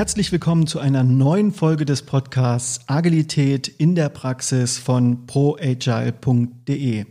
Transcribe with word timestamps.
Herzlich 0.00 0.32
willkommen 0.32 0.66
zu 0.66 0.78
einer 0.78 1.04
neuen 1.04 1.52
Folge 1.52 1.84
des 1.84 2.00
Podcasts 2.00 2.88
Agilität 2.88 3.68
in 3.68 3.94
der 3.94 4.08
Praxis 4.08 4.78
von 4.78 5.26
proagile.de. 5.26 7.04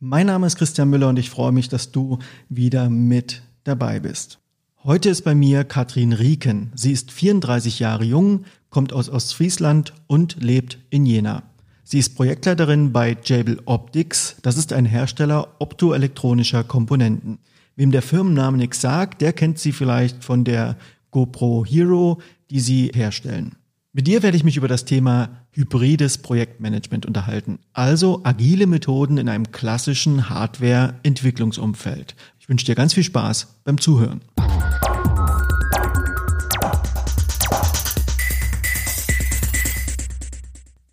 Mein 0.00 0.26
Name 0.26 0.48
ist 0.48 0.56
Christian 0.56 0.90
Müller 0.90 1.08
und 1.08 1.20
ich 1.20 1.30
freue 1.30 1.52
mich, 1.52 1.68
dass 1.68 1.92
du 1.92 2.18
wieder 2.48 2.90
mit 2.90 3.42
dabei 3.62 4.00
bist. 4.00 4.40
Heute 4.82 5.08
ist 5.08 5.22
bei 5.22 5.36
mir 5.36 5.62
Katrin 5.62 6.12
Rieken. 6.12 6.72
Sie 6.74 6.90
ist 6.90 7.12
34 7.12 7.78
Jahre 7.78 8.02
jung, 8.02 8.44
kommt 8.70 8.92
aus 8.92 9.08
Ostfriesland 9.08 9.92
und 10.08 10.42
lebt 10.42 10.80
in 10.90 11.06
Jena. 11.06 11.44
Sie 11.84 12.00
ist 12.00 12.16
Projektleiterin 12.16 12.92
bei 12.92 13.16
Jabil 13.22 13.60
Optics. 13.66 14.34
Das 14.42 14.56
ist 14.56 14.72
ein 14.72 14.84
Hersteller 14.84 15.46
optoelektronischer 15.60 16.64
Komponenten. 16.64 17.38
Wem 17.76 17.92
der 17.92 18.02
Firmenname 18.02 18.56
nichts 18.56 18.80
sagt, 18.80 19.20
der 19.20 19.32
kennt 19.32 19.60
sie 19.60 19.70
vielleicht 19.70 20.24
von 20.24 20.42
der 20.42 20.76
GoPro 21.12 21.64
Hero, 21.64 22.20
die 22.52 22.60
sie 22.60 22.90
herstellen. 22.94 23.56
Mit 23.94 24.06
dir 24.06 24.22
werde 24.22 24.36
ich 24.36 24.44
mich 24.44 24.58
über 24.58 24.68
das 24.68 24.84
Thema 24.84 25.30
hybrides 25.52 26.18
Projektmanagement 26.18 27.06
unterhalten, 27.06 27.58
also 27.72 28.20
agile 28.24 28.66
Methoden 28.66 29.16
in 29.16 29.28
einem 29.28 29.52
klassischen 29.52 30.28
Hardware-Entwicklungsumfeld. 30.28 32.14
Ich 32.38 32.48
wünsche 32.48 32.66
dir 32.66 32.74
ganz 32.74 32.92
viel 32.92 33.04
Spaß 33.04 33.60
beim 33.64 33.80
Zuhören. 33.80 34.20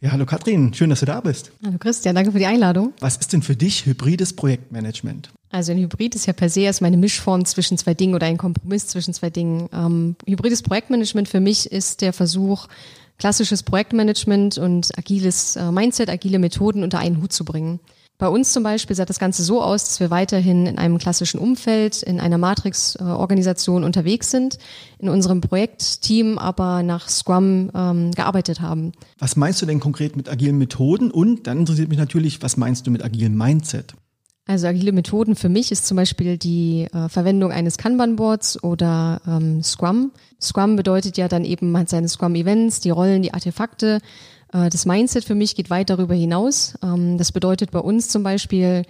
Ja, 0.02 0.14
hallo 0.14 0.26
Katrin, 0.26 0.74
schön, 0.74 0.90
dass 0.90 1.02
du 1.02 1.06
da 1.06 1.20
bist. 1.20 1.52
Hallo 1.62 1.78
Christian, 1.78 2.16
danke 2.16 2.32
für 2.32 2.40
die 2.40 2.46
Einladung. 2.46 2.94
Was 3.02 3.18
ist 3.18 3.34
denn 3.34 3.42
für 3.42 3.58
dich 3.58 3.86
hybrides 3.86 4.32
Projektmanagement? 4.32 5.30
Also 5.50 5.74
ein 5.74 5.78
Hybrid 5.78 6.16
ist 6.16 6.26
ja 6.26 6.32
per 6.32 6.50
se 6.50 6.62
erstmal 6.62 6.88
eine 6.88 6.96
Mischform 6.96 7.44
zwischen 7.44 7.78
zwei 7.78 7.96
Dingen 7.96 8.16
oder 8.16 8.26
ein 8.26 8.38
Kompromiss 8.38 8.88
zwischen 8.88 9.14
zwei 9.14 9.30
Dingen. 9.30 9.68
Ähm, 9.74 10.16
hybrides 10.26 10.62
Projektmanagement 10.62 11.28
für 11.28 11.42
mich 11.42 11.70
ist 11.70 12.00
der 12.00 12.14
Versuch, 12.14 12.68
klassisches 13.18 13.62
Projektmanagement 13.64 14.58
und 14.58 14.98
agiles 14.98 15.58
äh, 15.58 15.70
Mindset, 15.70 16.10
agile 16.10 16.40
Methoden 16.40 16.84
unter 16.84 17.00
einen 17.00 17.22
Hut 17.22 17.34
zu 17.34 17.44
bringen. 17.44 17.82
Bei 18.20 18.28
uns 18.28 18.52
zum 18.52 18.64
Beispiel 18.64 18.98
sah 18.98 19.06
das 19.06 19.18
Ganze 19.18 19.44
so 19.44 19.64
aus, 19.64 19.86
dass 19.86 20.02
wir 20.02 20.10
weiterhin 20.10 20.66
in 20.66 20.78
einem 20.78 20.98
klassischen 20.98 21.40
Umfeld, 21.40 22.04
in 22.04 22.20
einer 22.20 22.38
Matrix-Organisation 22.38 23.86
unterwegs 23.86 24.30
sind, 24.30 24.58
in 25.00 25.08
unserem 25.08 25.40
Projektteam 25.40 26.38
aber 26.38 26.84
nach 26.84 27.08
Scrum 27.08 27.72
ähm, 27.74 28.12
gearbeitet 28.12 28.60
haben. 28.60 28.92
Was 29.20 29.38
meinst 29.38 29.62
du 29.62 29.66
denn 29.66 29.80
konkret 29.80 30.18
mit 30.18 30.28
agilen 30.28 30.58
Methoden? 30.58 31.12
Und 31.12 31.48
dann 31.48 31.60
interessiert 31.60 31.88
mich 31.88 31.98
natürlich, 31.98 32.42
was 32.42 32.58
meinst 32.58 32.86
du 32.86 32.92
mit 32.92 33.06
agilem 33.06 33.38
Mindset? 33.38 33.94
Also 34.46 34.68
agile 34.68 34.92
Methoden 34.92 35.36
für 35.36 35.48
mich 35.48 35.72
ist 35.72 35.88
zum 35.88 35.96
Beispiel 35.96 36.38
die 36.38 36.88
äh, 36.92 37.08
Verwendung 37.08 37.54
eines 37.54 37.78
Kanban-Boards 37.78 38.62
oder 38.64 39.22
ähm, 39.26 39.64
Scrum. 39.64 40.12
Scrum 40.42 40.76
bedeutet 40.76 41.16
ja 41.18 41.30
dann 41.30 41.46
eben, 41.46 41.72
man 41.72 41.84
hat 41.84 41.90
seine 41.90 42.10
Scrum-Events, 42.10 42.82
die 42.82 42.90
Rollen, 42.90 43.22
die 43.22 43.34
Artefakte 43.34 44.00
das 44.52 44.86
Mindset 44.86 45.24
für 45.26 45.36
mich 45.36 45.56
geht 45.56 45.70
weit 45.70 45.90
darüber 45.90 46.16
hinaus. 46.16 46.76
Ähm, 46.84 47.18
das 47.18 47.32
bedeutet 47.32 47.72
bei 47.72 47.80
uns 47.80 48.10
zum 48.10 48.24
Beispiel, 48.24 48.84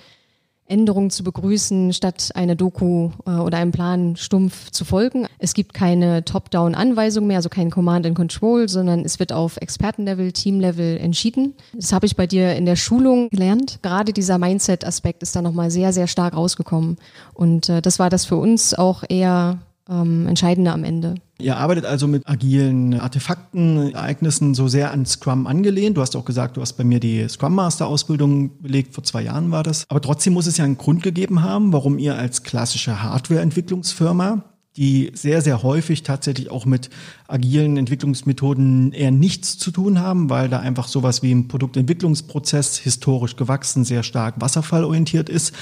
Änderungen 0.70 1.10
zu 1.10 1.24
begrüßen, 1.24 1.94
statt 1.94 2.30
eine 2.36 2.56
Doku 2.56 3.10
äh, 3.26 3.32
oder 3.32 3.58
einem 3.58 3.72
Plan 3.72 4.16
stumpf 4.16 4.70
zu 4.70 4.86
folgen. 4.86 5.26
Es 5.40 5.54
gibt 5.54 5.74
keine 5.74 6.24
Top-Down-Anweisung 6.24 7.28
mehr, 7.28 7.38
also 7.38 7.50
kein 7.50 7.72
Command 7.72 8.06
and 8.06 8.16
Control, 8.16 8.70
sondern 8.70 9.04
es 9.04 9.20
wird 9.20 9.34
auf 9.34 9.58
Expertenlevel, 9.58 10.32
Teamlevel 10.32 10.98
entschieden. 10.98 11.56
Das 11.74 11.92
habe 11.92 12.06
ich 12.06 12.16
bei 12.16 12.28
dir 12.28 12.56
in 12.56 12.66
der 12.66 12.76
Schulung 12.76 13.30
gelernt. 13.30 13.80
Gerade 13.82 14.14
dieser 14.14 14.38
Mindset-Aspekt 14.38 15.24
ist 15.24 15.36
da 15.36 15.42
nochmal 15.42 15.72
sehr, 15.72 15.92
sehr 15.92 16.08
stark 16.08 16.36
rausgekommen. 16.36 16.98
Und 17.34 17.70
äh, 17.70 17.82
das 17.82 17.98
war 17.98 18.10
das 18.10 18.26
für 18.26 18.38
uns 18.38 18.76
auch 18.76 19.04
eher 19.08 19.58
ähm, 19.90 20.28
Entscheidende 20.28 20.72
am 20.72 20.84
Ende. 20.84 21.16
Ihr 21.40 21.58
arbeitet 21.58 21.86
also 21.86 22.08
mit 22.08 22.28
agilen 22.28 23.00
Artefakten, 23.00 23.94
Ereignissen 23.94 24.54
so 24.54 24.68
sehr 24.68 24.92
an 24.92 25.06
Scrum 25.06 25.48
angelehnt. 25.48 25.96
Du 25.98 26.02
hast 26.02 26.16
auch 26.16 26.26
gesagt, 26.26 26.58
du 26.58 26.62
hast 26.62 26.74
bei 26.74 26.84
mir 26.84 27.00
die 27.00 27.28
Scrum 27.30 27.56
Master 27.56 27.88
Ausbildung 27.88 28.62
belegt, 28.62 28.94
vor 28.94 29.04
zwei 29.04 29.24
Jahren 29.24 29.52
war 29.52 29.64
das. 29.64 29.86
Aber 29.90 30.02
trotzdem 30.02 30.34
muss 30.34 30.48
es 30.48 30.58
ja 30.58 30.66
einen 30.66 30.78
Grund 30.78 31.02
gegeben 31.02 31.42
haben, 31.42 31.72
warum 31.72 31.98
ihr 31.98 32.16
als 32.16 32.44
klassische 32.44 33.02
Hardware-Entwicklungsfirma 33.02 34.44
die 34.80 35.12
sehr, 35.14 35.42
sehr 35.42 35.62
häufig 35.62 36.04
tatsächlich 36.04 36.52
auch 36.52 36.66
mit 36.66 36.90
agilen 37.28 37.76
Entwicklungsmethoden 37.76 38.94
eher 38.94 39.12
nichts 39.12 39.58
zu 39.58 39.72
tun 39.72 40.00
haben, 40.00 40.30
weil 40.30 40.48
da 40.48 40.60
einfach 40.60 40.88
sowas 40.88 41.22
wie 41.22 41.34
ein 41.34 41.50
Produktentwicklungsprozess 41.50 42.78
historisch 42.78 43.36
gewachsen, 43.36 43.84
sehr 43.84 44.04
stark 44.04 44.36
wasserfallorientiert 44.40 45.28
ist. 45.28 45.54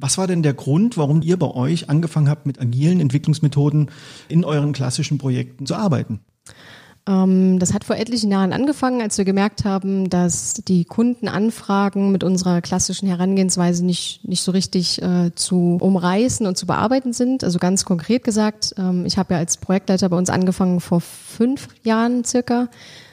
Was 0.00 0.16
war 0.16 0.28
denn 0.28 0.44
der 0.44 0.54
Grund, 0.54 0.96
warum 0.96 1.22
ihr 1.22 1.36
bei 1.36 1.50
euch 1.50 1.90
angefangen 1.90 2.28
habt, 2.28 2.46
mit 2.46 2.60
agilen 2.60 3.00
Entwicklungsmethoden 3.00 3.90
in 4.28 4.44
euren 4.44 4.72
klassischen 4.72 5.18
Projekten 5.18 5.66
zu 5.66 5.74
arbeiten? 5.74 6.20
Ähm, 7.08 7.58
das 7.58 7.74
hat 7.74 7.82
vor 7.82 7.96
etlichen 7.96 8.30
Jahren 8.30 8.52
angefangen, 8.52 9.00
als 9.00 9.18
wir 9.18 9.24
gemerkt 9.24 9.64
haben, 9.64 10.08
dass 10.08 10.54
die 10.54 10.84
Kundenanfragen 10.84 12.12
mit 12.12 12.22
unserer 12.22 12.60
klassischen 12.60 13.08
Herangehensweise 13.08 13.84
nicht, 13.84 14.20
nicht 14.28 14.42
so 14.42 14.52
richtig 14.52 15.02
äh, 15.02 15.34
zu 15.34 15.78
umreißen 15.80 16.46
und 16.46 16.56
zu 16.56 16.66
bearbeiten 16.66 17.12
sind. 17.12 17.42
Also 17.42 17.58
ganz 17.58 17.84
konkret 17.84 18.22
gesagt, 18.22 18.74
ähm, 18.78 19.04
ich 19.04 19.18
habe 19.18 19.34
ja 19.34 19.40
als 19.40 19.56
Projektleiter 19.56 20.08
bei 20.10 20.16
uns 20.16 20.30
angefangen 20.30 20.78
vor 20.78 21.00
fünf 21.00 21.66
Jahren 21.82 22.24
circa 22.24 22.68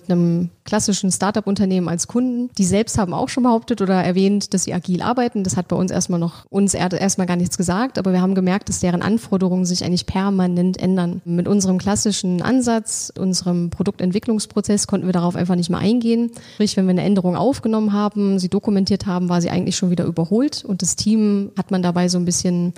einem 0.09 0.49
klassischen 0.65 1.11
Startup-Unternehmen 1.11 1.87
als 1.87 2.07
Kunden. 2.07 2.49
Die 2.57 2.65
selbst 2.65 2.97
haben 2.97 3.13
auch 3.13 3.29
schon 3.29 3.43
behauptet 3.43 3.81
oder 3.81 3.95
erwähnt, 3.95 4.53
dass 4.53 4.63
sie 4.63 4.73
agil 4.73 5.01
arbeiten. 5.01 5.43
Das 5.43 5.57
hat 5.57 5.67
bei 5.67 5.75
uns 5.75 5.91
erstmal 5.91 6.19
noch 6.19 6.45
uns 6.49 6.73
erstmal 6.73 7.27
gar 7.27 7.35
nichts 7.35 7.57
gesagt, 7.57 7.97
aber 7.97 8.13
wir 8.13 8.21
haben 8.21 8.35
gemerkt, 8.35 8.69
dass 8.69 8.79
deren 8.79 9.01
Anforderungen 9.01 9.65
sich 9.65 9.83
eigentlich 9.83 10.05
permanent 10.05 10.77
ändern. 10.77 11.21
Mit 11.25 11.47
unserem 11.47 11.77
klassischen 11.77 12.41
Ansatz, 12.41 13.11
unserem 13.17 13.69
Produktentwicklungsprozess 13.69 14.87
konnten 14.87 15.05
wir 15.05 15.13
darauf 15.13 15.35
einfach 15.35 15.55
nicht 15.55 15.69
mehr 15.69 15.79
eingehen. 15.79 16.31
Sprich, 16.55 16.77
wenn 16.77 16.85
wir 16.85 16.91
eine 16.91 17.03
Änderung 17.03 17.35
aufgenommen 17.35 17.93
haben, 17.93 18.39
sie 18.39 18.49
dokumentiert 18.49 19.05
haben, 19.05 19.29
war 19.29 19.41
sie 19.41 19.49
eigentlich 19.49 19.75
schon 19.75 19.91
wieder 19.91 20.05
überholt 20.05 20.65
und 20.65 20.81
das 20.81 20.95
Team 20.95 21.51
hat 21.57 21.71
man 21.71 21.83
dabei 21.83 22.09
so 22.09 22.17
ein 22.17 22.25
bisschen 22.25 22.73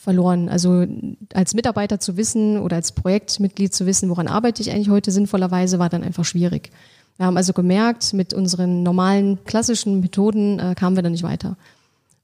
verloren. 0.00 0.48
Also 0.48 0.86
als 1.34 1.52
Mitarbeiter 1.52 2.00
zu 2.00 2.16
wissen 2.16 2.58
oder 2.58 2.76
als 2.76 2.92
Projektmitglied 2.92 3.74
zu 3.74 3.84
wissen, 3.84 4.08
woran 4.08 4.28
arbeite 4.28 4.62
ich 4.62 4.70
eigentlich 4.70 4.88
heute 4.88 5.10
sinnvollerweise, 5.10 5.78
war 5.78 5.90
dann 5.90 6.02
einfach 6.02 6.24
schwierig. 6.24 6.70
Wir 7.18 7.26
haben 7.26 7.36
also 7.36 7.52
gemerkt, 7.52 8.14
mit 8.14 8.32
unseren 8.32 8.82
normalen 8.82 9.44
klassischen 9.44 10.00
Methoden 10.00 10.58
äh, 10.58 10.74
kamen 10.74 10.96
wir 10.96 11.02
dann 11.02 11.12
nicht 11.12 11.22
weiter. 11.22 11.56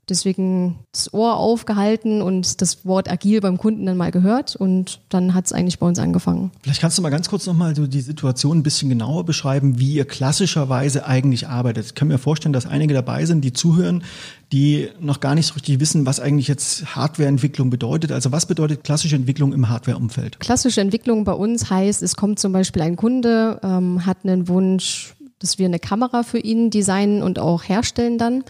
Deswegen 0.09 0.79
das 0.93 1.13
Ohr 1.13 1.37
aufgehalten 1.37 2.23
und 2.23 2.61
das 2.63 2.87
Wort 2.87 3.11
agil 3.11 3.41
beim 3.41 3.59
Kunden 3.59 3.87
dann 3.87 3.97
mal 3.97 4.13
gehört 4.13 4.55
und 4.55 5.01
dann 5.09 5.35
hat 5.35 5.47
es 5.47 5.53
eigentlich 5.53 5.81
bei 5.81 5.87
uns 5.87 5.99
angefangen. 5.99 6.53
Vielleicht 6.63 6.81
kannst 6.81 6.97
du 6.97 7.03
mal 7.03 7.11
ganz 7.11 7.29
kurz 7.29 7.45
nochmal 7.47 7.75
so 7.75 7.89
die 7.89 8.01
Situation 8.01 8.59
ein 8.59 8.63
bisschen 8.63 8.89
genauer 8.89 9.25
beschreiben, 9.25 9.81
wie 9.81 9.95
ihr 9.95 10.05
klassischerweise 10.05 11.07
eigentlich 11.07 11.49
arbeitet. 11.49 11.87
Ich 11.87 11.95
kann 11.97 12.07
mir 12.07 12.19
vorstellen, 12.19 12.53
dass 12.53 12.67
einige 12.67 12.95
dabei 12.95 13.27
sind, 13.27 13.43
die 13.43 13.53
zuhören, 13.53 14.05
die 14.53 14.91
noch 15.01 15.19
gar 15.19 15.35
nicht 15.35 15.47
so 15.47 15.55
richtig 15.55 15.81
wissen, 15.81 16.07
was 16.07 16.21
eigentlich 16.21 16.47
jetzt 16.47 16.95
Hardwareentwicklung 16.95 17.71
bedeutet. 17.71 18.13
Also 18.13 18.31
was 18.31 18.47
bedeutet 18.47 18.85
klassische 18.85 19.17
Entwicklung 19.17 19.53
im 19.53 19.69
Hardwareumfeld? 19.69 20.39
Klassische 20.39 20.81
Entwicklung 20.81 21.25
bei 21.25 21.33
uns 21.33 21.69
heißt, 21.69 22.05
es 22.05 22.15
kommt 22.15 22.39
zum 22.39 22.53
Beispiel 22.53 22.83
ein 22.83 22.95
Kunde, 22.95 23.59
ähm, 23.65 24.07
hat 24.07 24.19
einen 24.23 24.47
Wunsch, 24.47 25.17
dass 25.41 25.59
wir 25.59 25.67
eine 25.67 25.81
Kamera 25.81 26.23
für 26.23 26.39
ihn 26.39 26.71
designen 26.71 27.23
und 27.23 27.41
auch 27.41 27.65
herstellen 27.65 28.19
dann. 28.19 28.45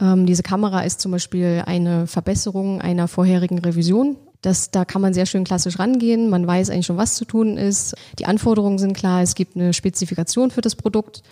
Ähm, 0.00 0.26
diese 0.26 0.42
Kamera 0.42 0.80
ist 0.82 1.00
zum 1.00 1.12
Beispiel 1.12 1.62
eine 1.66 2.06
Verbesserung 2.06 2.80
einer 2.80 3.08
vorherigen 3.08 3.58
Revision. 3.58 4.16
Das, 4.42 4.70
da 4.70 4.84
kann 4.84 5.02
man 5.02 5.14
sehr 5.14 5.26
schön 5.26 5.44
klassisch 5.44 5.78
rangehen. 5.78 6.30
Man 6.30 6.46
weiß 6.46 6.70
eigentlich 6.70 6.86
schon, 6.86 6.98
was 6.98 7.14
zu 7.14 7.24
tun 7.24 7.56
ist. 7.56 7.94
Die 8.18 8.26
Anforderungen 8.26 8.78
sind 8.78 8.92
klar. 8.92 9.22
Es 9.22 9.34
gibt 9.34 9.56
eine 9.56 9.72
Spezifikation 9.72 10.50
für 10.50 10.60
das 10.60 10.76
Produkt. 10.76 11.22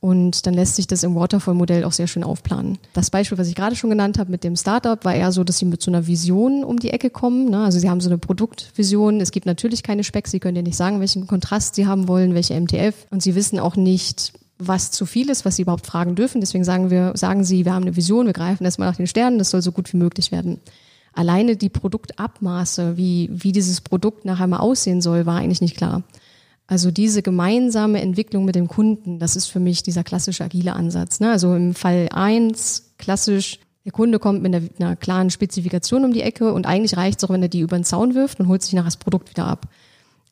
Und 0.00 0.44
dann 0.46 0.52
lässt 0.52 0.76
sich 0.76 0.86
das 0.86 1.02
im 1.02 1.14
Waterfall-Modell 1.14 1.84
auch 1.84 1.92
sehr 1.92 2.06
schön 2.06 2.24
aufplanen. 2.24 2.76
Das 2.92 3.08
Beispiel, 3.08 3.38
was 3.38 3.48
ich 3.48 3.54
gerade 3.54 3.74
schon 3.74 3.88
genannt 3.88 4.18
habe 4.18 4.30
mit 4.30 4.44
dem 4.44 4.54
Startup, 4.54 5.02
war 5.02 5.14
eher 5.14 5.32
so, 5.32 5.44
dass 5.44 5.56
sie 5.56 5.64
mit 5.64 5.80
so 5.80 5.90
einer 5.90 6.06
Vision 6.06 6.62
um 6.62 6.78
die 6.78 6.90
Ecke 6.90 7.08
kommen. 7.08 7.48
Ne? 7.48 7.64
Also 7.64 7.78
sie 7.78 7.88
haben 7.88 8.02
so 8.02 8.10
eine 8.10 8.18
Produktvision. 8.18 9.22
Es 9.22 9.30
gibt 9.30 9.46
natürlich 9.46 9.82
keine 9.82 10.04
Specs. 10.04 10.30
Sie 10.30 10.40
können 10.40 10.56
ja 10.56 10.62
nicht 10.62 10.76
sagen, 10.76 11.00
welchen 11.00 11.26
Kontrast 11.26 11.74
sie 11.74 11.86
haben 11.86 12.06
wollen, 12.06 12.34
welche 12.34 12.60
MTF. 12.60 13.06
Und 13.10 13.22
sie 13.22 13.34
wissen 13.34 13.58
auch 13.58 13.76
nicht, 13.76 14.34
was 14.58 14.90
zu 14.90 15.06
viel 15.06 15.30
ist, 15.30 15.44
was 15.44 15.56
sie 15.56 15.62
überhaupt 15.62 15.86
fragen 15.86 16.14
dürfen. 16.14 16.40
Deswegen 16.40 16.64
sagen 16.64 16.90
wir, 16.90 17.12
sagen 17.16 17.44
sie, 17.44 17.64
wir 17.64 17.74
haben 17.74 17.82
eine 17.82 17.96
Vision, 17.96 18.26
wir 18.26 18.32
greifen 18.32 18.64
erstmal 18.64 18.88
nach 18.88 18.96
den 18.96 19.06
Sternen, 19.06 19.38
das 19.38 19.50
soll 19.50 19.62
so 19.62 19.72
gut 19.72 19.92
wie 19.92 19.96
möglich 19.96 20.32
werden. 20.32 20.60
Alleine 21.12 21.56
die 21.56 21.68
Produktabmaße, 21.68 22.96
wie, 22.96 23.30
wie 23.32 23.52
dieses 23.52 23.80
Produkt 23.80 24.24
nachher 24.24 24.46
mal 24.46 24.58
aussehen 24.58 25.00
soll, 25.00 25.26
war 25.26 25.38
eigentlich 25.38 25.60
nicht 25.60 25.76
klar. 25.76 26.02
Also 26.66 26.90
diese 26.90 27.22
gemeinsame 27.22 28.00
Entwicklung 28.00 28.44
mit 28.44 28.54
dem 28.54 28.68
Kunden, 28.68 29.18
das 29.18 29.36
ist 29.36 29.46
für 29.46 29.60
mich 29.60 29.82
dieser 29.82 30.02
klassische 30.02 30.44
agile 30.44 30.72
Ansatz. 30.72 31.20
Ne? 31.20 31.30
Also 31.30 31.54
im 31.54 31.74
Fall 31.74 32.08
eins 32.10 32.94
klassisch, 32.96 33.60
der 33.84 33.92
Kunde 33.92 34.18
kommt 34.18 34.42
mit 34.42 34.54
einer, 34.54 34.66
einer 34.78 34.96
klaren 34.96 35.30
Spezifikation 35.30 36.04
um 36.04 36.12
die 36.12 36.22
Ecke 36.22 36.52
und 36.52 36.66
eigentlich 36.66 36.96
reicht 36.96 37.18
es 37.18 37.24
auch, 37.24 37.32
wenn 37.32 37.42
er 37.42 37.48
die 37.48 37.60
über 37.60 37.76
den 37.76 37.84
Zaun 37.84 38.14
wirft 38.14 38.40
und 38.40 38.48
holt 38.48 38.62
sich 38.62 38.72
nachher 38.72 38.86
das 38.86 38.96
Produkt 38.96 39.28
wieder 39.28 39.46
ab. 39.46 39.68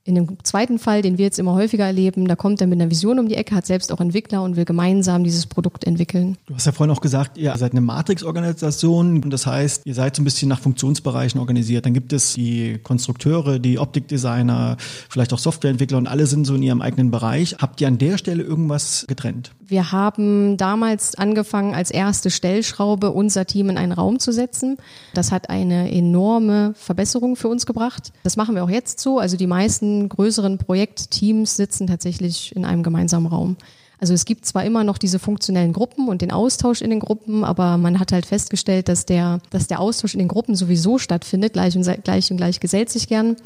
In 0.04 0.16
dem 0.16 0.36
zweiten 0.42 0.80
Fall, 0.80 1.00
den 1.00 1.16
wir 1.16 1.24
jetzt 1.24 1.38
immer 1.38 1.54
häufiger 1.54 1.86
erleben, 1.86 2.26
da 2.26 2.34
kommt 2.34 2.60
er 2.60 2.66
mit 2.66 2.80
einer 2.80 2.90
Vision 2.90 3.20
um 3.20 3.28
die 3.28 3.36
Ecke, 3.36 3.54
hat 3.54 3.66
selbst 3.66 3.92
auch 3.92 4.00
Entwickler 4.00 4.42
und 4.42 4.56
will 4.56 4.64
gemeinsam 4.64 5.22
dieses 5.22 5.46
Produkt 5.46 5.84
entwickeln. 5.84 6.36
Du 6.46 6.56
hast 6.56 6.66
ja 6.66 6.72
vorhin 6.72 6.92
auch 6.94 7.00
gesagt, 7.00 7.38
ihr 7.38 7.56
seid 7.56 7.70
eine 7.70 7.82
Matrix-Organisation. 7.82 9.30
Das 9.30 9.46
heißt, 9.46 9.82
ihr 9.84 9.94
seid 9.94 10.16
so 10.16 10.22
ein 10.22 10.24
bisschen 10.24 10.48
nach 10.48 10.58
Funktionsbereichen 10.58 11.38
organisiert. 11.38 11.86
Dann 11.86 11.94
gibt 11.94 12.12
es 12.12 12.34
die 12.34 12.80
Konstrukteure, 12.82 13.60
die 13.60 13.78
Optikdesigner, 13.78 14.76
vielleicht 15.08 15.32
auch 15.32 15.38
Softwareentwickler 15.38 15.98
und 15.98 16.08
alle 16.08 16.26
sind 16.26 16.46
so 16.46 16.56
in 16.56 16.64
ihrem 16.64 16.82
eigenen 16.82 17.12
Bereich. 17.12 17.56
Habt 17.60 17.80
ihr 17.80 17.86
an 17.86 17.98
der 17.98 18.18
Stelle 18.18 18.42
irgendwas 18.42 19.04
getrennt? 19.06 19.52
Wir 19.64 19.92
haben 19.92 20.56
damals 20.56 21.14
angefangen, 21.14 21.74
als 21.74 21.90
erste 21.90 22.30
Stellschraube 22.30 23.12
unser 23.12 23.46
Team 23.46 23.70
in 23.70 23.78
einen 23.78 23.92
Raum 23.92 24.18
zu 24.18 24.32
setzen. 24.32 24.76
Das 25.14 25.30
hat 25.30 25.48
eine 25.48 25.90
enorme 25.92 26.74
Verbesserung 26.74 27.36
für 27.36 27.48
uns 27.48 27.66
gebracht. 27.66 28.12
Das 28.24 28.36
machen 28.36 28.54
wir 28.54 28.64
auch 28.64 28.70
jetzt 28.70 29.00
so. 29.00 29.18
Also 29.18 29.36
die 29.36 29.46
meisten 29.46 29.91
größeren 30.08 30.58
Projektteams 30.58 31.56
sitzen 31.56 31.86
tatsächlich 31.86 32.54
in 32.54 32.64
einem 32.64 32.82
gemeinsamen 32.82 33.26
Raum. 33.26 33.56
Also 34.02 34.14
es 34.14 34.24
gibt 34.24 34.46
zwar 34.46 34.64
immer 34.64 34.82
noch 34.82 34.98
diese 34.98 35.20
funktionellen 35.20 35.72
Gruppen 35.72 36.08
und 36.08 36.22
den 36.22 36.32
Austausch 36.32 36.82
in 36.82 36.90
den 36.90 36.98
Gruppen, 36.98 37.44
aber 37.44 37.78
man 37.78 38.00
hat 38.00 38.10
halt 38.10 38.26
festgestellt, 38.26 38.88
dass 38.88 39.06
der, 39.06 39.38
dass 39.50 39.68
der 39.68 39.78
Austausch 39.78 40.14
in 40.14 40.18
den 40.18 40.26
Gruppen 40.26 40.56
sowieso 40.56 40.98
stattfindet. 40.98 41.52
Gleich 41.52 41.76
und 41.76 41.86
gleich 42.02 42.30
und 42.30 42.36
gleich 42.36 42.58
gesellt 42.58 42.90
sich 42.90 43.06
gern 43.06 43.36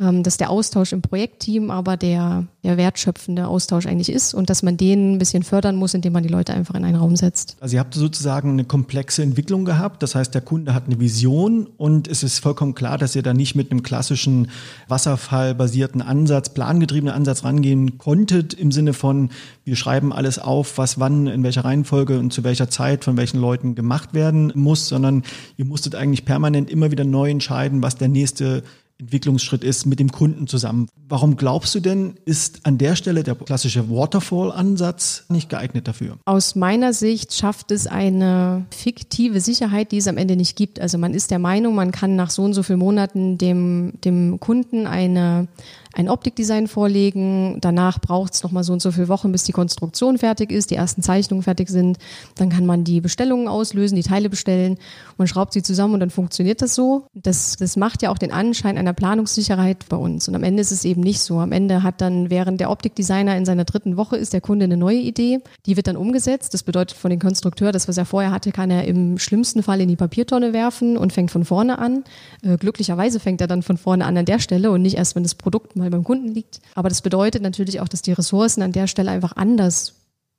ähm, 0.00 0.22
dass 0.22 0.38
der 0.38 0.50
Austausch 0.50 0.92
im 0.92 1.02
Projektteam 1.02 1.70
aber 1.70 1.96
der, 1.96 2.46
der 2.64 2.76
wertschöpfende 2.76 3.46
Austausch 3.46 3.86
eigentlich 3.86 4.10
ist 4.10 4.32
und 4.32 4.48
dass 4.48 4.62
man 4.62 4.76
den 4.76 5.14
ein 5.14 5.18
bisschen 5.18 5.42
fördern 5.42 5.76
muss, 5.76 5.92
indem 5.92 6.14
man 6.14 6.22
die 6.22 6.30
Leute 6.30 6.54
einfach 6.54 6.74
in 6.74 6.84
einen 6.84 6.96
Raum 6.96 7.14
setzt. 7.14 7.56
Also 7.60 7.76
ihr 7.76 7.80
habt 7.80 7.94
sozusagen 7.94 8.52
eine 8.52 8.64
komplexe 8.64 9.22
Entwicklung 9.22 9.64
gehabt. 9.64 10.02
Das 10.02 10.14
heißt, 10.14 10.32
der 10.34 10.40
Kunde 10.40 10.74
hat 10.74 10.86
eine 10.86 10.98
Vision 10.98 11.66
und 11.76 12.08
es 12.08 12.22
ist 12.22 12.38
vollkommen 12.38 12.74
klar, 12.74 12.96
dass 12.96 13.14
ihr 13.14 13.22
da 13.22 13.34
nicht 13.34 13.54
mit 13.54 13.70
einem 13.70 13.82
klassischen 13.82 14.48
wasserfallbasierten 14.88 16.00
Ansatz, 16.00 16.48
plangetriebenen 16.48 17.14
Ansatz 17.14 17.44
rangehen 17.44 17.98
konntet 17.98 18.54
im 18.54 18.72
Sinne 18.72 18.94
von, 18.94 19.30
wir 19.64 19.76
schreiben 19.76 20.12
alles 20.12 20.38
auf, 20.38 20.78
was 20.78 20.98
wann, 20.98 21.26
in 21.26 21.42
welcher 21.42 21.64
Reihenfolge 21.64 22.18
und 22.18 22.32
zu 22.32 22.44
welcher 22.44 22.70
Zeit 22.70 23.04
von 23.04 23.16
welchen 23.16 23.40
Leuten 23.40 23.74
gemacht 23.74 24.14
werden 24.14 24.52
muss, 24.54 24.88
sondern 24.88 25.22
ihr 25.56 25.66
musstet 25.66 25.94
eigentlich 25.94 26.24
permanent 26.24 26.70
immer 26.70 26.90
wieder 26.90 27.04
neu 27.04 27.30
entscheiden, 27.30 27.82
was 27.82 27.96
der 27.96 28.08
nächste 28.08 28.62
Entwicklungsschritt 29.02 29.64
ist 29.64 29.84
mit 29.84 29.98
dem 29.98 30.12
Kunden 30.12 30.46
zusammen. 30.46 30.88
Warum 31.08 31.36
glaubst 31.36 31.74
du 31.74 31.80
denn, 31.80 32.14
ist 32.24 32.60
an 32.64 32.78
der 32.78 32.94
Stelle 32.94 33.24
der 33.24 33.34
klassische 33.34 33.90
Waterfall-Ansatz 33.90 35.26
nicht 35.28 35.48
geeignet 35.48 35.88
dafür? 35.88 36.18
Aus 36.24 36.54
meiner 36.54 36.92
Sicht 36.92 37.34
schafft 37.34 37.72
es 37.72 37.86
eine 37.86 38.66
fiktive 38.70 39.40
Sicherheit, 39.40 39.92
die 39.92 39.98
es 39.98 40.06
am 40.06 40.16
Ende 40.16 40.36
nicht 40.36 40.56
gibt. 40.56 40.80
Also 40.80 40.98
man 40.98 41.14
ist 41.14 41.30
der 41.30 41.40
Meinung, 41.40 41.74
man 41.74 41.90
kann 41.90 42.16
nach 42.16 42.30
so 42.30 42.42
und 42.42 42.54
so 42.54 42.62
vielen 42.62 42.78
Monaten 42.78 43.38
dem, 43.38 43.94
dem 44.04 44.38
Kunden 44.38 44.86
eine 44.86 45.48
ein 45.94 46.08
Optikdesign 46.08 46.68
vorlegen. 46.68 47.58
Danach 47.60 48.00
braucht 48.00 48.34
es 48.34 48.42
nochmal 48.42 48.64
so 48.64 48.72
und 48.72 48.80
so 48.80 48.90
viele 48.92 49.08
Wochen, 49.08 49.32
bis 49.32 49.44
die 49.44 49.52
Konstruktion 49.52 50.18
fertig 50.18 50.50
ist, 50.50 50.70
die 50.70 50.76
ersten 50.76 51.02
Zeichnungen 51.02 51.42
fertig 51.42 51.68
sind. 51.68 51.98
Dann 52.36 52.48
kann 52.48 52.66
man 52.66 52.84
die 52.84 53.00
Bestellungen 53.00 53.48
auslösen, 53.48 53.96
die 53.96 54.02
Teile 54.02 54.30
bestellen. 54.30 54.78
Man 55.18 55.28
schraubt 55.28 55.52
sie 55.52 55.62
zusammen 55.62 55.94
und 55.94 56.00
dann 56.00 56.10
funktioniert 56.10 56.62
das 56.62 56.74
so. 56.74 57.06
Das, 57.14 57.56
das 57.56 57.76
macht 57.76 58.02
ja 58.02 58.10
auch 58.10 58.18
den 58.18 58.32
Anschein 58.32 58.78
einer 58.78 58.92
Planungssicherheit 58.92 59.88
bei 59.88 59.96
uns. 59.96 60.28
Und 60.28 60.34
am 60.34 60.42
Ende 60.42 60.62
ist 60.62 60.72
es 60.72 60.84
eben 60.84 61.02
nicht 61.02 61.20
so. 61.20 61.40
Am 61.40 61.52
Ende 61.52 61.82
hat 61.82 62.00
dann, 62.00 62.30
während 62.30 62.60
der 62.60 62.70
Optikdesigner 62.70 63.36
in 63.36 63.44
seiner 63.44 63.64
dritten 63.64 63.96
Woche 63.96 64.16
ist, 64.16 64.32
der 64.32 64.40
Kunde 64.40 64.64
eine 64.64 64.76
neue 64.76 64.98
Idee. 64.98 65.40
Die 65.66 65.76
wird 65.76 65.88
dann 65.88 65.96
umgesetzt. 65.96 66.54
Das 66.54 66.62
bedeutet 66.62 66.96
von 66.96 67.10
dem 67.10 67.20
Konstrukteur, 67.20 67.72
das, 67.72 67.88
was 67.88 67.98
er 67.98 68.06
vorher 68.06 68.30
hatte, 68.30 68.52
kann 68.52 68.70
er 68.70 68.84
im 68.84 69.18
schlimmsten 69.18 69.62
Fall 69.62 69.80
in 69.80 69.88
die 69.88 69.96
Papiertonne 69.96 70.52
werfen 70.52 70.96
und 70.96 71.12
fängt 71.12 71.30
von 71.30 71.44
vorne 71.44 71.78
an. 71.78 72.04
Äh, 72.42 72.56
glücklicherweise 72.56 73.20
fängt 73.20 73.40
er 73.40 73.46
dann 73.46 73.62
von 73.62 73.76
vorne 73.76 74.06
an 74.06 74.16
an 74.16 74.24
der 74.24 74.38
Stelle 74.38 74.70
und 74.70 74.82
nicht 74.82 74.96
erst, 74.96 75.16
wenn 75.16 75.22
das 75.22 75.34
Produkt 75.34 75.76
mal 75.82 75.90
beim 75.90 76.04
Kunden 76.04 76.28
liegt. 76.28 76.60
Aber 76.74 76.88
das 76.88 77.02
bedeutet 77.02 77.42
natürlich 77.42 77.80
auch, 77.80 77.88
dass 77.88 78.02
die 78.02 78.12
Ressourcen 78.12 78.62
an 78.62 78.72
der 78.72 78.86
Stelle 78.86 79.10
einfach 79.10 79.36
anders 79.36 79.94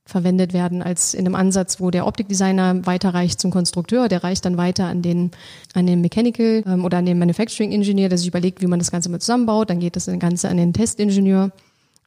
verwendet 0.05 0.53
werden 0.53 0.81
als 0.81 1.13
in 1.13 1.25
einem 1.25 1.35
Ansatz, 1.35 1.79
wo 1.79 1.89
der 1.89 2.05
Optikdesigner 2.05 2.85
weiterreicht 2.85 3.39
zum 3.39 3.51
Konstrukteur, 3.51 4.09
der 4.09 4.23
reicht 4.23 4.43
dann 4.43 4.57
weiter 4.57 4.85
an 4.85 5.01
den, 5.01 5.31
an 5.73 5.87
den 5.87 6.01
Mechanical 6.01 6.63
ähm, 6.67 6.83
oder 6.83 6.97
an 6.97 7.05
den 7.05 7.19
Manufacturing 7.19 7.71
Engineer, 7.71 8.09
der 8.09 8.17
sich 8.17 8.27
überlegt, 8.27 8.61
wie 8.61 8.67
man 8.67 8.79
das 8.79 8.91
Ganze 8.91 9.09
mal 9.09 9.21
zusammenbaut, 9.21 9.69
dann 9.69 9.79
geht 9.79 9.95
das 9.95 10.07
Ganze 10.19 10.49
an 10.49 10.57
den 10.57 10.73
Testingenieur 10.73 11.51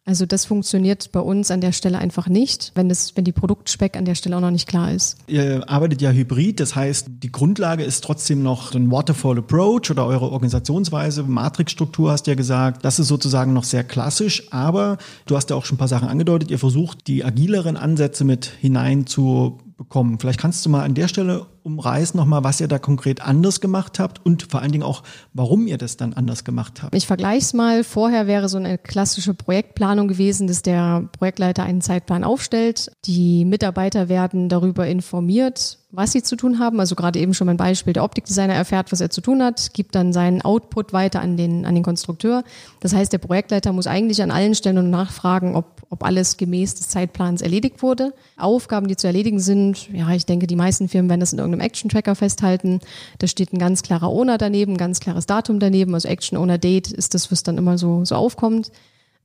also 0.07 0.25
das 0.25 0.45
funktioniert 0.45 1.11
bei 1.11 1.19
uns 1.19 1.51
an 1.51 1.61
der 1.61 1.73
Stelle 1.73 1.99
einfach 1.99 2.29
nicht, 2.29 2.71
wenn, 2.77 2.89
das, 2.89 3.17
wenn 3.17 3.25
die 3.25 3.33
Produktspeck 3.33 3.97
an 3.97 4.05
der 4.05 4.15
Stelle 4.15 4.37
auch 4.37 4.41
noch 4.41 4.53
nicht 4.53 4.69
klar 4.69 4.93
ist. 4.93 5.19
Ihr 5.27 5.69
arbeitet 5.69 6.01
ja 6.01 6.13
hybrid, 6.13 6.61
das 6.61 6.77
heißt, 6.77 7.09
die 7.09 7.33
Grundlage 7.33 7.83
ist 7.83 8.05
trotzdem 8.05 8.41
noch 8.41 8.73
ein 8.73 8.93
Waterfall 8.93 9.39
Approach 9.39 9.91
oder 9.91 10.07
eure 10.07 10.31
Organisationsweise, 10.31 11.25
Matrixstruktur 11.25 12.13
hast 12.13 12.29
du 12.29 12.31
ja 12.31 12.37
gesagt. 12.37 12.85
Das 12.85 13.01
ist 13.01 13.09
sozusagen 13.09 13.53
noch 13.53 13.65
sehr 13.65 13.83
klassisch, 13.83 14.45
aber 14.53 14.99
du 15.27 15.35
hast 15.35 15.51
ja 15.51 15.57
auch 15.57 15.65
schon 15.65 15.75
ein 15.75 15.79
paar 15.79 15.89
Sachen 15.89 16.07
angedeutet. 16.07 16.53
Ihr 16.53 16.61
versucht, 16.61 17.09
die 17.09 17.25
agileren 17.25 17.77
Ansätze 17.77 18.25
mit 18.25 18.47
hinein 18.47 19.09
zu 19.09 19.59
bekommen. 19.77 20.19
Vielleicht 20.21 20.41
kannst 20.41 20.65
du 20.65 20.71
mal 20.71 20.85
an 20.85 20.95
der 20.95 21.09
Stelle 21.09 21.47
umreißen 21.67 22.17
nochmal, 22.17 22.45
was 22.45 22.61
ihr 22.61 22.69
da 22.69 22.79
konkret 22.79 23.21
anders 23.21 23.61
gemacht 23.61 23.99
habt 23.99 24.25
und 24.25 24.45
vor 24.45 24.63
allen 24.63 24.71
Dingen 24.71 24.85
auch, 24.85 25.03
warum 25.35 25.67
ihr 25.67 25.79
das 25.79 25.97
dann 25.97 26.15
anders 26.15 26.45
gemacht 26.45 26.83
habt. 26.83 26.95
Ich 26.95 27.09
vergleiche 27.09 27.45
es 27.45 27.55
mal. 27.55 27.83
Vorher 27.83 28.29
wäre 28.29 28.49
so 28.49 28.57
eine 28.57 28.79
klassische 28.79 29.35
Projektplanung 29.35 30.07
gewesen, 30.07 30.47
dass 30.47 30.63
der 30.63 31.09
Projektleiter 31.19 31.65
einen 31.65 31.81
Zeitplan 31.81 32.23
aufstellt. 32.23 32.93
Die 33.05 33.45
Mitarbeiter 33.45 34.09
werden 34.09 34.49
darüber 34.49 34.87
informiert, 34.87 35.79
was 35.91 36.13
sie 36.13 36.23
zu 36.23 36.37
tun 36.37 36.59
haben. 36.59 36.79
Also 36.79 36.95
gerade 36.95 37.19
eben 37.19 37.35
schon 37.35 37.47
mein 37.47 37.57
Beispiel, 37.57 37.93
der 37.93 38.05
Optikdesigner 38.05 38.55
erfährt, 38.55 38.93
was 38.93 39.01
er 39.01 39.11
zu 39.11 39.21
tun 39.21 39.43
hat, 39.43 39.73
gibt 39.73 39.95
dann 39.95 40.13
seinen 40.13 40.43
Output 40.43 40.93
weiter 40.93 41.21
an 41.21 41.37
den, 41.37 41.65
an 41.65 41.75
den 41.75 41.83
Konstrukteur. 41.83 42.45
Das 42.81 42.95
heißt, 42.95 43.13
der 43.13 43.19
Projektleiter 43.19 43.73
muss 43.73 43.87
eigentlich 43.87 44.23
an 44.23 44.31
allen 44.31 44.55
Stellen 44.55 44.79
und 44.79 44.91
nachfragen, 44.91 45.57
ob, 45.57 45.83
ob 45.89 46.05
alles 46.05 46.37
gemäß 46.37 46.75
des 46.75 46.89
Zeitplans 46.89 47.41
erledigt 47.41 47.83
wurde. 47.83 48.13
Aufgaben, 48.37 48.89
die 48.89 48.97
zu 48.97 49.07
erledigen 49.07 49.41
sind, 49.41 49.89
ja, 49.93 50.11
ich 50.11 50.27
denke, 50.27 50.47
die 50.47 50.57
meisten 50.57 50.89
Firmen 50.89 51.09
werden 51.09 51.21
das 51.21 51.33
in 51.33 51.39
irgendeinem 51.39 51.56
Action-Tracker 51.61 52.15
festhalten. 52.15 52.81
Da 53.19 53.27
steht 53.27 53.53
ein 53.53 53.59
ganz 53.59 53.83
klarer 53.83 54.09
Owner 54.09 54.39
daneben, 54.39 54.73
ein 54.73 54.79
ganz 54.79 55.01
klares 55.01 55.27
Datum 55.27 55.61
daneben. 55.61 55.95
Also 55.95 56.09
Action 56.09 56.39
Owner 56.39 56.59
Date 56.59 56.91
ist 56.91 57.15
das, 57.15 57.31
was 57.31 57.43
dann 57.43 57.59
immer 57.59 57.79
so, 57.79 58.05
so 58.05 58.15
aufkommt. 58.15 58.71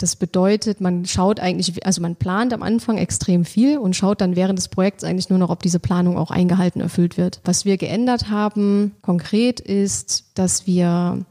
Das 0.02 0.16
bedeutet, 0.16 0.82
man 0.82 1.06
schaut 1.06 1.40
eigentlich, 1.40 1.86
also 1.86 2.02
man 2.02 2.16
plant 2.16 2.54
am 2.54 2.64
Anfang 2.64 2.98
extrem 2.98 3.46
viel 3.46 3.78
und 3.78 3.96
schaut 3.96 4.20
dann 4.20 4.36
während 4.36 4.58
des 4.58 4.68
Projekts 4.68 5.04
eigentlich 5.04 5.30
nur 5.30 5.38
noch, 5.38 5.52
ob 5.52 5.62
diese 5.62 5.80
Planung 5.80 6.18
auch 6.18 6.32
eingehalten 6.32 6.82
erfüllt 6.82 7.18
wird. 7.18 7.40
Was 7.44 7.66
wir 7.66 7.78
geändert 7.78 8.30
haben 8.32 8.96
konkret 9.04 9.60
ist, 9.60 10.26
dass 10.34 10.66
wir 10.66 11.24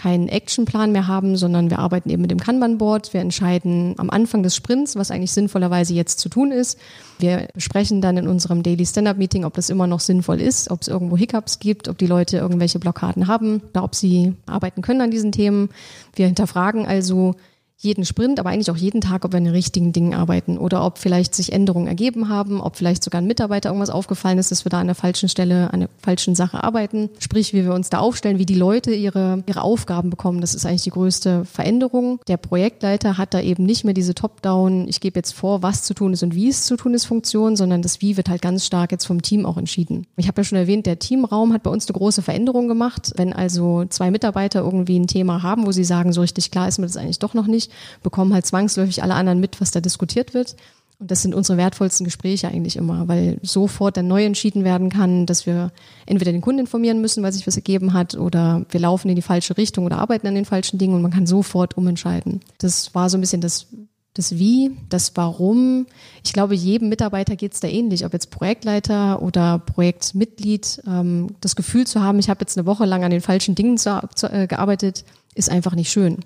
keinen 0.00 0.28
Actionplan 0.28 0.92
mehr 0.92 1.06
haben, 1.06 1.36
sondern 1.36 1.68
wir 1.68 1.78
arbeiten 1.78 2.08
eben 2.08 2.22
mit 2.22 2.30
dem 2.30 2.40
Kanban-Board. 2.40 3.12
Wir 3.12 3.20
entscheiden 3.20 3.94
am 3.98 4.08
Anfang 4.08 4.42
des 4.42 4.56
Sprints, 4.56 4.96
was 4.96 5.10
eigentlich 5.10 5.32
sinnvollerweise 5.32 5.92
jetzt 5.92 6.20
zu 6.20 6.30
tun 6.30 6.52
ist. 6.52 6.78
Wir 7.18 7.48
besprechen 7.52 8.00
dann 8.00 8.16
in 8.16 8.26
unserem 8.26 8.62
Daily 8.62 8.86
Stand-Up-Meeting, 8.86 9.44
ob 9.44 9.52
das 9.54 9.68
immer 9.68 9.86
noch 9.86 10.00
sinnvoll 10.00 10.40
ist, 10.40 10.70
ob 10.70 10.80
es 10.80 10.88
irgendwo 10.88 11.18
Hiccups 11.18 11.58
gibt, 11.58 11.88
ob 11.88 11.98
die 11.98 12.06
Leute 12.06 12.38
irgendwelche 12.38 12.78
Blockaden 12.78 13.26
haben 13.26 13.60
oder 13.70 13.84
ob 13.84 13.94
sie 13.94 14.34
arbeiten 14.46 14.80
können 14.80 15.02
an 15.02 15.10
diesen 15.10 15.32
Themen. 15.32 15.68
Wir 16.14 16.26
hinterfragen 16.26 16.86
also, 16.86 17.34
jeden 17.82 18.04
Sprint, 18.04 18.38
aber 18.38 18.50
eigentlich 18.50 18.70
auch 18.70 18.76
jeden 18.76 19.00
Tag, 19.00 19.24
ob 19.24 19.32
wir 19.32 19.38
an 19.38 19.44
den 19.44 19.54
richtigen 19.54 19.92
Dingen 19.94 20.12
arbeiten 20.12 20.58
oder 20.58 20.84
ob 20.84 20.98
vielleicht 20.98 21.34
sich 21.34 21.52
Änderungen 21.52 21.86
ergeben 21.86 22.28
haben, 22.28 22.60
ob 22.60 22.76
vielleicht 22.76 23.02
sogar 23.02 23.22
ein 23.22 23.26
Mitarbeiter 23.26 23.70
irgendwas 23.70 23.88
aufgefallen 23.88 24.36
ist, 24.36 24.50
dass 24.50 24.66
wir 24.66 24.70
da 24.70 24.80
an 24.80 24.86
der 24.86 24.94
falschen 24.94 25.30
Stelle, 25.30 25.72
an 25.72 25.80
der 25.80 25.88
falschen 25.98 26.34
Sache 26.34 26.62
arbeiten. 26.62 27.08
Sprich, 27.18 27.54
wie 27.54 27.64
wir 27.64 27.72
uns 27.72 27.88
da 27.88 27.98
aufstellen, 27.98 28.38
wie 28.38 28.44
die 28.44 28.54
Leute 28.54 28.92
ihre, 28.92 29.42
ihre 29.46 29.62
Aufgaben 29.62 30.10
bekommen. 30.10 30.42
Das 30.42 30.54
ist 30.54 30.66
eigentlich 30.66 30.82
die 30.82 30.90
größte 30.90 31.46
Veränderung. 31.46 32.20
Der 32.28 32.36
Projektleiter 32.36 33.16
hat 33.16 33.32
da 33.32 33.40
eben 33.40 33.64
nicht 33.64 33.84
mehr 33.84 33.94
diese 33.94 34.14
Top-Down, 34.14 34.86
ich 34.86 35.00
gebe 35.00 35.18
jetzt 35.18 35.32
vor, 35.32 35.62
was 35.62 35.82
zu 35.82 35.94
tun 35.94 36.12
ist 36.12 36.22
und 36.22 36.34
wie 36.34 36.48
es 36.48 36.66
zu 36.66 36.76
tun 36.76 36.92
ist 36.92 37.06
Funktion, 37.06 37.56
sondern 37.56 37.80
das 37.80 38.02
Wie 38.02 38.18
wird 38.18 38.28
halt 38.28 38.42
ganz 38.42 38.66
stark 38.66 38.92
jetzt 38.92 39.06
vom 39.06 39.22
Team 39.22 39.46
auch 39.46 39.56
entschieden. 39.56 40.06
Ich 40.16 40.28
habe 40.28 40.42
ja 40.42 40.44
schon 40.44 40.58
erwähnt, 40.58 40.84
der 40.84 40.98
Teamraum 40.98 41.54
hat 41.54 41.62
bei 41.62 41.70
uns 41.70 41.86
eine 41.88 41.96
große 41.96 42.20
Veränderung 42.20 42.68
gemacht. 42.68 43.12
Wenn 43.16 43.32
also 43.32 43.86
zwei 43.86 44.10
Mitarbeiter 44.10 44.60
irgendwie 44.60 44.98
ein 44.98 45.06
Thema 45.06 45.42
haben, 45.42 45.66
wo 45.66 45.72
sie 45.72 45.84
sagen, 45.84 46.12
so 46.12 46.20
richtig 46.20 46.50
klar 46.50 46.68
ist 46.68 46.78
mir 46.78 46.86
das 46.86 46.98
eigentlich 46.98 47.18
doch 47.18 47.32
noch 47.32 47.46
nicht, 47.46 47.69
bekommen 48.02 48.34
halt 48.34 48.46
zwangsläufig 48.46 49.02
alle 49.02 49.14
anderen 49.14 49.40
mit, 49.40 49.60
was 49.60 49.70
da 49.70 49.80
diskutiert 49.80 50.34
wird. 50.34 50.56
Und 51.00 51.10
das 51.10 51.22
sind 51.22 51.34
unsere 51.34 51.56
wertvollsten 51.56 52.04
Gespräche 52.04 52.48
eigentlich 52.48 52.76
immer, 52.76 53.08
weil 53.08 53.38
sofort 53.42 53.96
dann 53.96 54.06
neu 54.06 54.22
entschieden 54.22 54.64
werden 54.64 54.90
kann, 54.90 55.24
dass 55.24 55.46
wir 55.46 55.72
entweder 56.04 56.30
den 56.30 56.42
Kunden 56.42 56.60
informieren 56.60 57.00
müssen, 57.00 57.22
weil 57.22 57.32
sich 57.32 57.46
was 57.46 57.56
ergeben 57.56 57.94
hat, 57.94 58.14
oder 58.14 58.66
wir 58.68 58.80
laufen 58.80 59.08
in 59.08 59.16
die 59.16 59.22
falsche 59.22 59.56
Richtung 59.56 59.86
oder 59.86 59.98
arbeiten 59.98 60.26
an 60.26 60.34
den 60.34 60.44
falschen 60.44 60.78
Dingen 60.78 60.94
und 60.94 61.00
man 61.00 61.10
kann 61.10 61.26
sofort 61.26 61.78
umentscheiden. 61.78 62.40
Das 62.58 62.94
war 62.94 63.08
so 63.08 63.16
ein 63.16 63.22
bisschen 63.22 63.40
das, 63.40 63.68
das 64.14 64.38
Wie, 64.38 64.76
das 64.88 65.16
Warum. 65.16 65.86
Ich 66.24 66.32
glaube, 66.32 66.54
jedem 66.54 66.88
Mitarbeiter 66.88 67.36
geht 67.36 67.54
es 67.54 67.60
da 67.60 67.68
ähnlich, 67.68 68.04
ob 68.04 68.12
jetzt 68.12 68.30
Projektleiter 68.30 69.22
oder 69.22 69.58
Projektmitglied, 69.58 70.82
ähm, 70.86 71.28
das 71.40 71.54
Gefühl 71.54 71.86
zu 71.86 72.02
haben, 72.02 72.18
ich 72.18 72.28
habe 72.28 72.40
jetzt 72.40 72.58
eine 72.58 72.66
Woche 72.66 72.86
lang 72.86 73.04
an 73.04 73.12
den 73.12 73.20
falschen 73.20 73.54
Dingen 73.54 73.78
zu, 73.78 74.00
zu, 74.14 74.30
äh, 74.32 74.46
gearbeitet, 74.46 75.04
ist 75.34 75.48
einfach 75.48 75.76
nicht 75.76 75.92
schön. 75.92 76.18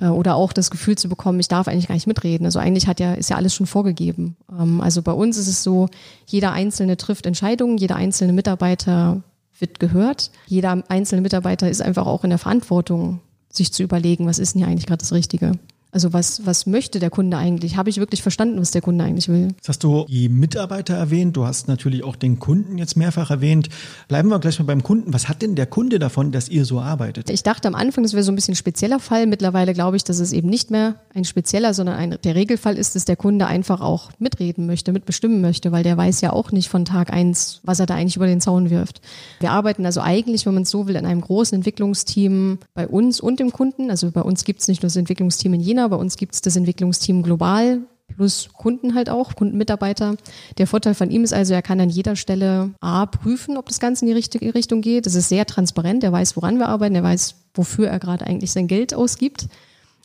Äh, 0.00 0.06
oder 0.06 0.36
auch 0.36 0.52
das 0.52 0.70
Gefühl 0.70 0.96
zu 0.96 1.08
bekommen, 1.08 1.40
ich 1.40 1.48
darf 1.48 1.66
eigentlich 1.66 1.88
gar 1.88 1.96
nicht 1.96 2.06
mitreden. 2.06 2.46
Also 2.46 2.60
eigentlich 2.60 2.86
hat 2.86 3.00
ja, 3.00 3.14
ist 3.14 3.30
ja 3.30 3.36
alles 3.36 3.54
schon 3.54 3.66
vorgegeben. 3.66 4.36
Ähm, 4.50 4.80
also 4.80 5.02
bei 5.02 5.12
uns 5.12 5.36
ist 5.36 5.48
es 5.48 5.62
so, 5.62 5.88
jeder 6.26 6.52
Einzelne 6.52 6.96
trifft 6.96 7.26
Entscheidungen, 7.26 7.78
jeder 7.78 7.96
einzelne 7.96 8.32
Mitarbeiter 8.32 9.22
wird 9.58 9.80
gehört. 9.80 10.30
Jeder 10.46 10.82
einzelne 10.88 11.22
Mitarbeiter 11.22 11.68
ist 11.68 11.82
einfach 11.82 12.06
auch 12.06 12.24
in 12.24 12.30
der 12.30 12.38
Verantwortung, 12.38 13.20
sich 13.50 13.72
zu 13.72 13.82
überlegen, 13.82 14.26
was 14.26 14.38
ist 14.38 14.54
denn 14.54 14.60
hier 14.60 14.68
eigentlich 14.68 14.86
gerade 14.86 14.98
das 14.98 15.12
Richtige. 15.12 15.52
Also 15.94 16.12
was, 16.12 16.44
was 16.44 16.66
möchte 16.66 16.98
der 16.98 17.08
Kunde 17.08 17.36
eigentlich? 17.36 17.76
Habe 17.76 17.88
ich 17.88 17.98
wirklich 17.98 18.20
verstanden, 18.20 18.60
was 18.60 18.72
der 18.72 18.82
Kunde 18.82 19.04
eigentlich 19.04 19.28
will? 19.28 19.50
Jetzt 19.54 19.68
hast 19.68 19.84
du 19.84 20.06
die 20.08 20.28
Mitarbeiter 20.28 20.94
erwähnt, 20.94 21.36
du 21.36 21.46
hast 21.46 21.68
natürlich 21.68 22.02
auch 22.02 22.16
den 22.16 22.40
Kunden 22.40 22.78
jetzt 22.78 22.96
mehrfach 22.96 23.30
erwähnt. 23.30 23.68
Bleiben 24.08 24.28
wir 24.28 24.40
gleich 24.40 24.58
mal 24.58 24.64
beim 24.64 24.82
Kunden. 24.82 25.14
Was 25.14 25.28
hat 25.28 25.40
denn 25.40 25.54
der 25.54 25.66
Kunde 25.66 26.00
davon, 26.00 26.32
dass 26.32 26.48
ihr 26.48 26.64
so 26.64 26.80
arbeitet? 26.80 27.30
Ich 27.30 27.44
dachte 27.44 27.68
am 27.68 27.76
Anfang, 27.76 28.02
das 28.02 28.12
wäre 28.12 28.24
so 28.24 28.32
ein 28.32 28.34
bisschen 28.34 28.54
ein 28.54 28.56
spezieller 28.56 28.98
Fall. 28.98 29.28
Mittlerweile 29.28 29.72
glaube 29.72 29.96
ich, 29.96 30.02
dass 30.02 30.18
es 30.18 30.32
eben 30.32 30.48
nicht 30.48 30.72
mehr 30.72 30.96
ein 31.14 31.24
spezieller, 31.24 31.74
sondern 31.74 31.94
ein, 31.94 32.18
der 32.24 32.34
Regelfall 32.34 32.76
ist, 32.76 32.96
dass 32.96 33.04
der 33.04 33.14
Kunde 33.14 33.46
einfach 33.46 33.80
auch 33.80 34.10
mitreden 34.18 34.66
möchte, 34.66 34.92
mitbestimmen 34.92 35.40
möchte, 35.40 35.70
weil 35.70 35.84
der 35.84 35.96
weiß 35.96 36.22
ja 36.22 36.32
auch 36.32 36.50
nicht 36.50 36.70
von 36.70 36.84
Tag 36.84 37.12
eins, 37.12 37.60
was 37.62 37.78
er 37.78 37.86
da 37.86 37.94
eigentlich 37.94 38.16
über 38.16 38.26
den 38.26 38.40
Zaun 38.40 38.68
wirft. 38.68 39.00
Wir 39.38 39.52
arbeiten 39.52 39.86
also 39.86 40.00
eigentlich, 40.00 40.44
wenn 40.44 40.54
man 40.54 40.64
es 40.64 40.70
so 40.70 40.88
will, 40.88 40.96
in 40.96 41.06
einem 41.06 41.20
großen 41.20 41.54
Entwicklungsteam 41.54 42.58
bei 42.74 42.88
uns 42.88 43.20
und 43.20 43.38
dem 43.38 43.52
Kunden. 43.52 43.90
Also 43.90 44.10
bei 44.10 44.22
uns 44.22 44.42
gibt 44.42 44.60
es 44.60 44.66
nicht 44.66 44.82
nur 44.82 44.88
das 44.88 44.96
Entwicklungsteam 44.96 45.54
in 45.54 45.60
Jena, 45.60 45.83
bei 45.88 45.96
uns 45.96 46.16
gibt 46.16 46.34
es 46.34 46.40
das 46.40 46.56
Entwicklungsteam 46.56 47.22
global 47.22 47.82
plus 48.14 48.48
Kunden 48.52 48.94
halt 48.94 49.08
auch, 49.08 49.34
Kundenmitarbeiter. 49.34 50.16
Der 50.58 50.66
Vorteil 50.66 50.94
von 50.94 51.10
ihm 51.10 51.24
ist 51.24 51.32
also, 51.32 51.54
er 51.54 51.62
kann 51.62 51.80
an 51.80 51.88
jeder 51.88 52.16
Stelle 52.16 52.70
A 52.80 53.06
prüfen, 53.06 53.56
ob 53.56 53.68
das 53.68 53.80
Ganze 53.80 54.04
in 54.04 54.08
die 54.08 54.14
richtige 54.14 54.54
Richtung 54.54 54.80
geht. 54.80 55.06
Das 55.06 55.14
ist 55.14 55.28
sehr 55.28 55.46
transparent, 55.46 56.04
er 56.04 56.12
weiß, 56.12 56.36
woran 56.36 56.58
wir 56.58 56.68
arbeiten, 56.68 56.94
er 56.94 57.02
weiß, 57.02 57.34
wofür 57.54 57.88
er 57.88 57.98
gerade 57.98 58.26
eigentlich 58.26 58.52
sein 58.52 58.68
Geld 58.68 58.94
ausgibt. 58.94 59.48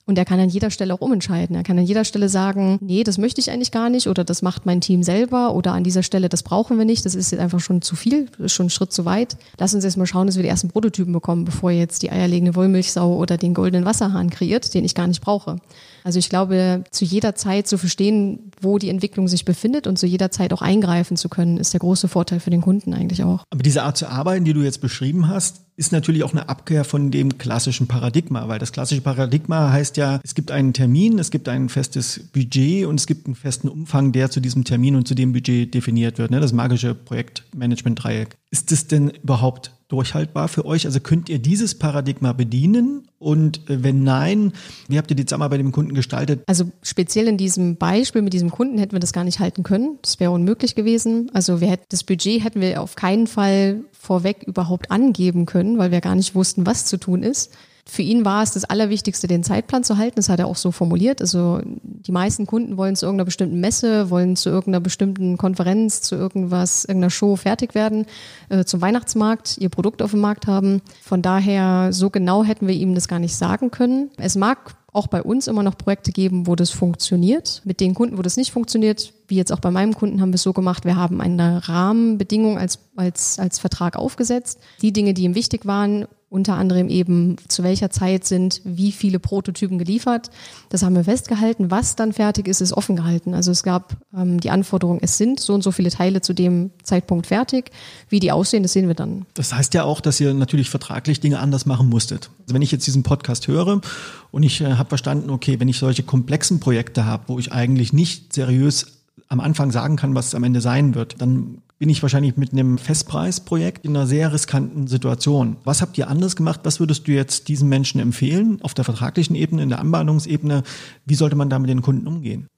Und 0.06 0.18
er 0.18 0.26
kann 0.26 0.40
an 0.40 0.50
jeder 0.50 0.72
Stelle 0.72 0.94
auch 0.94 1.02
umentscheiden. 1.02 1.56
Er 1.56 1.64
kann 1.64 1.78
an 1.78 1.86
jeder 1.86 2.04
Stelle 2.04 2.30
sagen, 2.30 2.80
nee, 2.82 3.04
das 3.04 3.18
möchte 3.18 3.42
ich 3.42 3.52
eigentlich 3.52 3.72
gar 3.72 3.90
nicht 3.90 4.08
oder 4.08 4.24
das 4.24 4.42
macht 4.42 4.66
mein 4.66 4.82
Team 4.82 5.04
selber 5.04 5.54
oder 5.54 5.74
an 5.74 5.84
dieser 5.84 6.04
Stelle, 6.04 6.30
das 6.30 6.44
brauchen 6.44 6.78
wir 6.78 6.86
nicht, 6.86 7.06
das 7.06 7.16
ist 7.16 7.32
jetzt 7.32 7.42
einfach 7.42 7.60
schon 7.60 7.82
zu 7.82 7.96
viel, 7.96 8.26
das 8.38 8.48
ist 8.48 8.54
schon 8.54 8.68
ein 8.68 8.72
Schritt 8.72 8.92
zu 8.92 9.06
weit. 9.06 9.38
Lass 9.60 9.74
uns 9.74 9.84
jetzt 9.84 9.98
mal 9.98 10.08
schauen, 10.08 10.28
dass 10.28 10.36
wir 10.36 10.44
die 10.44 10.50
ersten 10.50 10.70
Prototypen 10.70 11.14
bekommen, 11.14 11.46
bevor 11.46 11.72
jetzt 11.72 12.02
die 12.02 12.12
eierlegende 12.12 12.56
Wollmilchsau 12.56 13.16
oder 13.16 13.38
den 13.38 13.54
goldenen 13.54 13.86
Wasserhahn 13.86 14.30
kreiert, 14.30 14.74
den 14.74 14.84
ich 14.84 14.96
gar 14.96 15.08
nicht 15.08 15.22
brauche. 15.22 15.58
Also 16.04 16.18
ich 16.18 16.30
glaube, 16.30 16.84
zu 16.92 17.06
jeder 17.06 17.36
Zeit 17.36 17.68
zu 17.68 17.78
verstehen, 17.78 18.52
wo 18.62 18.78
die 18.78 18.90
Entwicklung 18.90 19.28
sich 19.28 19.46
befindet 19.46 19.86
und 19.86 20.00
zu 20.00 20.08
jeder 20.08 20.32
Zeit 20.32 20.54
auch 20.54 20.62
eingreifen 20.62 21.18
zu 21.18 21.30
können, 21.30 21.58
ist 21.58 21.74
der 21.74 21.82
große 21.82 22.08
Vorteil 22.08 22.40
für 22.40 22.50
den 22.50 22.62
Kunden 22.62 22.94
eigentlich 22.94 23.24
auch. 23.24 23.44
Aber 23.50 23.62
diese 23.62 23.84
Art 23.84 23.98
zu 23.98 24.08
arbeiten, 24.08 24.46
die 24.46 24.54
du 24.54 24.62
jetzt 24.62 24.82
beschrieben 24.82 25.28
hast, 25.28 25.62
ist 25.80 25.94
natürlich 25.94 26.26
auch 26.26 26.34
eine 26.34 26.50
Abkehr 26.50 26.84
von 26.84 27.10
dem 27.10 27.38
klassischen 27.38 27.88
Paradigma, 27.88 28.50
weil 28.50 28.60
das 28.60 28.74
klassische 28.74 29.00
Paradigma 29.00 29.72
heißt 29.72 29.96
ja, 29.96 30.20
es 30.26 30.36
gibt 30.36 30.52
einen 30.52 30.74
Termin, 30.74 31.18
es 31.20 31.32
gibt 31.32 31.48
ein 31.48 31.70
festes 31.70 32.20
Budget 32.34 32.86
und 32.86 33.00
es 33.00 33.08
gibt 33.08 33.28
einen 33.28 33.36
festen 33.36 33.70
Umfang, 33.70 34.12
der 34.12 34.30
zu 34.30 34.42
diesem 34.42 34.66
Termin 34.66 34.98
und 34.98 35.08
zu 35.08 35.16
dem 35.16 35.32
Budget 35.32 35.74
definiert 35.74 36.18
wird, 36.18 36.32
ne? 36.32 36.42
das 36.42 36.52
magische 36.52 36.94
Projektmanagement-Dreieck. 36.94 38.39
Ist 38.52 38.72
das 38.72 38.88
denn 38.88 39.10
überhaupt 39.10 39.72
durchhaltbar 39.90 40.48
für 40.48 40.66
euch? 40.66 40.86
Also 40.86 41.00
könnt 41.00 41.30
ihr 41.30 41.40
dieses 41.40 41.78
Paradigma 41.78 42.34
bedienen? 42.34 43.08
Und 43.20 43.70
äh, 43.70 43.84
wenn 43.84 44.04
nein, 44.04 44.54
wie 44.88 44.98
habt 44.98 45.12
ihr 45.12 45.16
die 45.16 45.26
Zusammenarbeit 45.26 45.60
mit 45.60 45.68
dem 45.68 45.72
Kunden 45.72 45.94
gestaltet? 45.94 46.42
Also 46.48 46.72
speziell 46.82 47.28
in 47.28 47.38
diesem 47.38 47.76
Beispiel 47.76 48.22
mit 48.22 48.34
diesem 48.34 48.50
Kunden 48.50 48.78
hätten 48.78 48.94
wir 48.94 49.00
das 49.00 49.14
gar 49.14 49.24
nicht 49.24 49.40
halten 49.40 49.64
können. 49.64 50.00
Das 50.02 50.20
wäre 50.20 50.32
unmöglich 50.32 50.76
gewesen. 50.76 51.30
Also 51.34 51.62
wir 51.62 51.68
hätten, 51.68 51.86
das 51.90 52.04
Budget 52.04 52.44
hätten 52.44 52.62
wir 52.62 52.82
auf 52.82 52.96
keinen 52.96 53.28
Fall 53.28 53.82
vorweg 53.92 54.44
überhaupt 54.44 54.90
angeben 54.90 55.46
können, 55.46 55.78
weil 55.78 55.92
wir 55.92 56.02
gar 56.02 56.16
nicht 56.16 56.34
wussten, 56.34 56.66
was 56.66 56.86
zu 56.86 56.98
tun 56.98 57.22
ist. 57.22 57.52
Für 57.90 58.04
ihn 58.04 58.24
war 58.24 58.44
es 58.44 58.52
das 58.52 58.66
Allerwichtigste, 58.66 59.26
den 59.26 59.44
Zeitplan 59.44 59.84
zu 59.84 59.98
halten. 59.98 60.18
Das 60.18 60.30
hat 60.30 60.40
er 60.40 60.46
auch 60.46 60.56
so 60.56 60.72
formuliert. 60.72 61.22
Also 61.22 61.60
die 61.64 62.12
meisten 62.12 62.46
Kunden 62.46 62.78
wollen 62.78 62.96
zu 62.96 63.08
irgendeiner 63.08 63.26
bestimmten 63.26 63.60
Messe, 63.60 64.12
wollen 64.12 64.36
zu 64.36 64.50
irgendeiner 64.50 64.80
bestimmten 64.80 65.38
Konferenz, 65.38 66.02
zu 66.02 66.16
irgendwas, 66.16 66.86
irgendeiner 66.86 67.10
Show 67.10 67.36
fertig 67.36 67.74
werden, 67.74 68.06
äh, 68.50 68.64
zum 68.64 68.82
Weihnachtsmarkt, 68.82 69.58
ihr 69.58 69.70
Produkt 69.70 70.04
auf 70.04 70.12
dem 70.12 70.20
Markt 70.20 70.46
haben. 70.46 70.82
Von 71.02 71.24
daher, 71.24 71.92
so 71.92 72.12
genau 72.12 72.44
hätten 72.44 72.68
wir 72.68 72.76
ihm 72.76 72.94
das 72.94 73.08
gar 73.08 73.18
nicht 73.18 73.36
sagen 73.36 73.72
können. 73.72 74.12
Es 74.18 74.36
mag 74.36 74.76
auch 74.94 75.08
bei 75.08 75.24
uns 75.24 75.48
immer 75.48 75.64
noch 75.64 75.78
Projekte 75.78 76.12
geben, 76.12 76.46
wo 76.46 76.56
das 76.56 76.70
funktioniert. 76.70 77.62
Mit 77.66 77.80
den 77.80 77.96
Kunden, 77.96 78.18
wo 78.18 78.22
das 78.22 78.38
nicht 78.38 78.52
funktioniert, 78.52 79.14
wie 79.28 79.36
jetzt 79.36 79.52
auch 79.52 79.60
bei 79.60 79.72
meinem 79.72 79.96
Kunden, 79.96 80.22
haben 80.22 80.32
wir 80.32 80.36
es 80.36 80.44
so 80.44 80.54
gemacht, 80.54 80.86
wir 80.86 80.96
haben 80.96 81.22
eine 81.22 81.68
Rahmenbedingung 81.68 82.58
als, 82.58 82.80
als, 82.96 83.40
als 83.40 83.60
Vertrag 83.60 83.96
aufgesetzt. 83.96 84.60
Die 84.82 84.94
Dinge, 84.94 85.14
die 85.14 85.24
ihm 85.24 85.36
wichtig 85.36 85.66
waren, 85.66 86.08
unter 86.30 86.56
anderem 86.56 86.90
eben 86.90 87.38
zu 87.48 87.64
welcher 87.64 87.90
Zeit 87.90 88.24
sind 88.24 88.62
wie 88.64 88.92
viele 88.92 89.20
Prototypen 89.20 89.80
geliefert. 89.80 90.30
Das 90.70 90.84
haben 90.84 90.96
wir 90.96 91.04
festgehalten. 91.04 91.72
Was 91.72 91.96
dann 91.96 92.14
fertig 92.14 92.48
ist, 92.48 92.62
ist 92.62 92.74
offen 92.74 92.96
gehalten. 92.96 93.34
Also 93.34 93.52
es 93.52 93.64
gab 93.64 93.98
ähm, 94.16 94.40
die 94.40 94.52
Anforderung, 94.52 95.00
es 95.02 95.18
sind 95.18 95.40
so 95.40 95.54
und 95.56 95.64
so 95.64 95.72
viele 95.72 95.90
Teile 95.90 96.22
zu 96.22 96.34
dem 96.34 96.70
Zeitpunkt 96.84 97.28
fertig. 97.28 97.72
Wie 98.10 98.20
die 98.20 98.32
aussehen, 98.32 98.62
das 98.62 98.74
sehen 98.74 98.88
wir 98.88 98.94
dann. 98.94 99.26
Das 99.34 99.54
heißt 99.54 99.74
ja 99.74 99.84
auch, 99.84 100.02
dass 100.02 100.20
ihr 100.20 100.34
natürlich 100.36 100.70
vertraglich 100.70 101.20
Dinge 101.20 101.40
anders 101.40 101.66
machen 101.66 101.90
musstet. 101.90 102.30
Also 102.44 102.54
wenn 102.54 102.62
ich 102.62 102.72
jetzt 102.72 102.86
diesen 102.86 103.02
Podcast 103.02 103.48
höre 103.48 103.82
und 104.30 104.44
ich 104.44 104.62
äh, 104.62 104.74
habe 104.74 104.90
verstanden, 104.90 105.32
okay, 105.32 105.60
wenn 105.60 105.68
ich 105.68 105.80
solche 105.80 106.04
komplexen 106.04 106.60
Projekte 106.60 107.06
habe, 107.06 107.24
wo 107.28 107.40
ich 107.40 107.52
eigentlich 107.52 107.92
nicht 107.92 108.34
seriös 108.34 109.00
am 109.30 109.40
Anfang 109.40 109.72
sagen 109.72 109.96
kann, 109.96 110.14
was 110.14 110.28
es 110.28 110.36
am 110.36 110.44
Ende 110.44 110.62
sein 110.62 110.94
wird, 110.94 111.22
dann 111.22 111.62
bin 111.80 111.90
ich 111.90 112.02
wahrscheinlich 112.02 112.36
mit 112.36 112.52
einem 112.52 112.78
Festpreisprojekt 112.78 113.86
in 113.86 113.96
einer 113.96 114.06
sehr 114.06 114.34
riskanten 114.34 114.88
Situation. 114.88 115.56
Was 115.64 115.82
habt 115.82 115.98
ihr 115.98 116.10
anders 116.10 116.36
gemacht? 116.36 116.60
Was 116.64 116.82
würdest 116.82 117.08
du 117.08 117.14
jetzt 117.14 117.48
diesen 117.48 117.70
Menschen 117.70 118.02
empfehlen 118.02 118.62
auf 118.62 118.74
der 118.74 118.84
vertraglichen 118.84 119.34
Ebene, 119.36 119.64
in 119.64 119.70
der 119.70 119.80
Anbahnungsebene? 119.80 120.64
Wie 121.06 121.16
sollte 121.16 121.38
man 121.38 121.50
da 121.50 121.58
mit 121.58 121.70
den 121.70 121.82
Kunden 121.82 122.06
umgehen? 122.06 122.50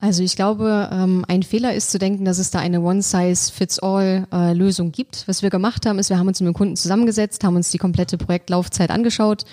Also 0.00 0.22
ich 0.22 0.36
glaube, 0.36 0.88
ähm, 0.92 1.24
ein 1.28 1.42
Fehler 1.42 1.74
ist 1.74 1.90
zu 1.90 1.98
denken, 1.98 2.24
dass 2.24 2.38
es 2.38 2.50
da 2.50 2.60
eine 2.60 2.80
One-Size-Fits-All-Lösung 2.80 4.92
gibt. 4.92 5.24
Was 5.26 5.42
wir 5.42 5.50
gemacht 5.50 5.84
haben, 5.86 5.98
ist, 5.98 6.08
wir 6.08 6.18
haben 6.18 6.28
uns 6.28 6.40
mit 6.40 6.46
dem 6.46 6.54
Kunden 6.54 6.76
zusammengesetzt, 6.76 7.44
haben 7.44 7.56
uns 7.56 7.70
die 7.70 7.78
komplette 7.78 8.16
Projektlaufzeit 8.16 8.90
angeschaut 8.90 9.44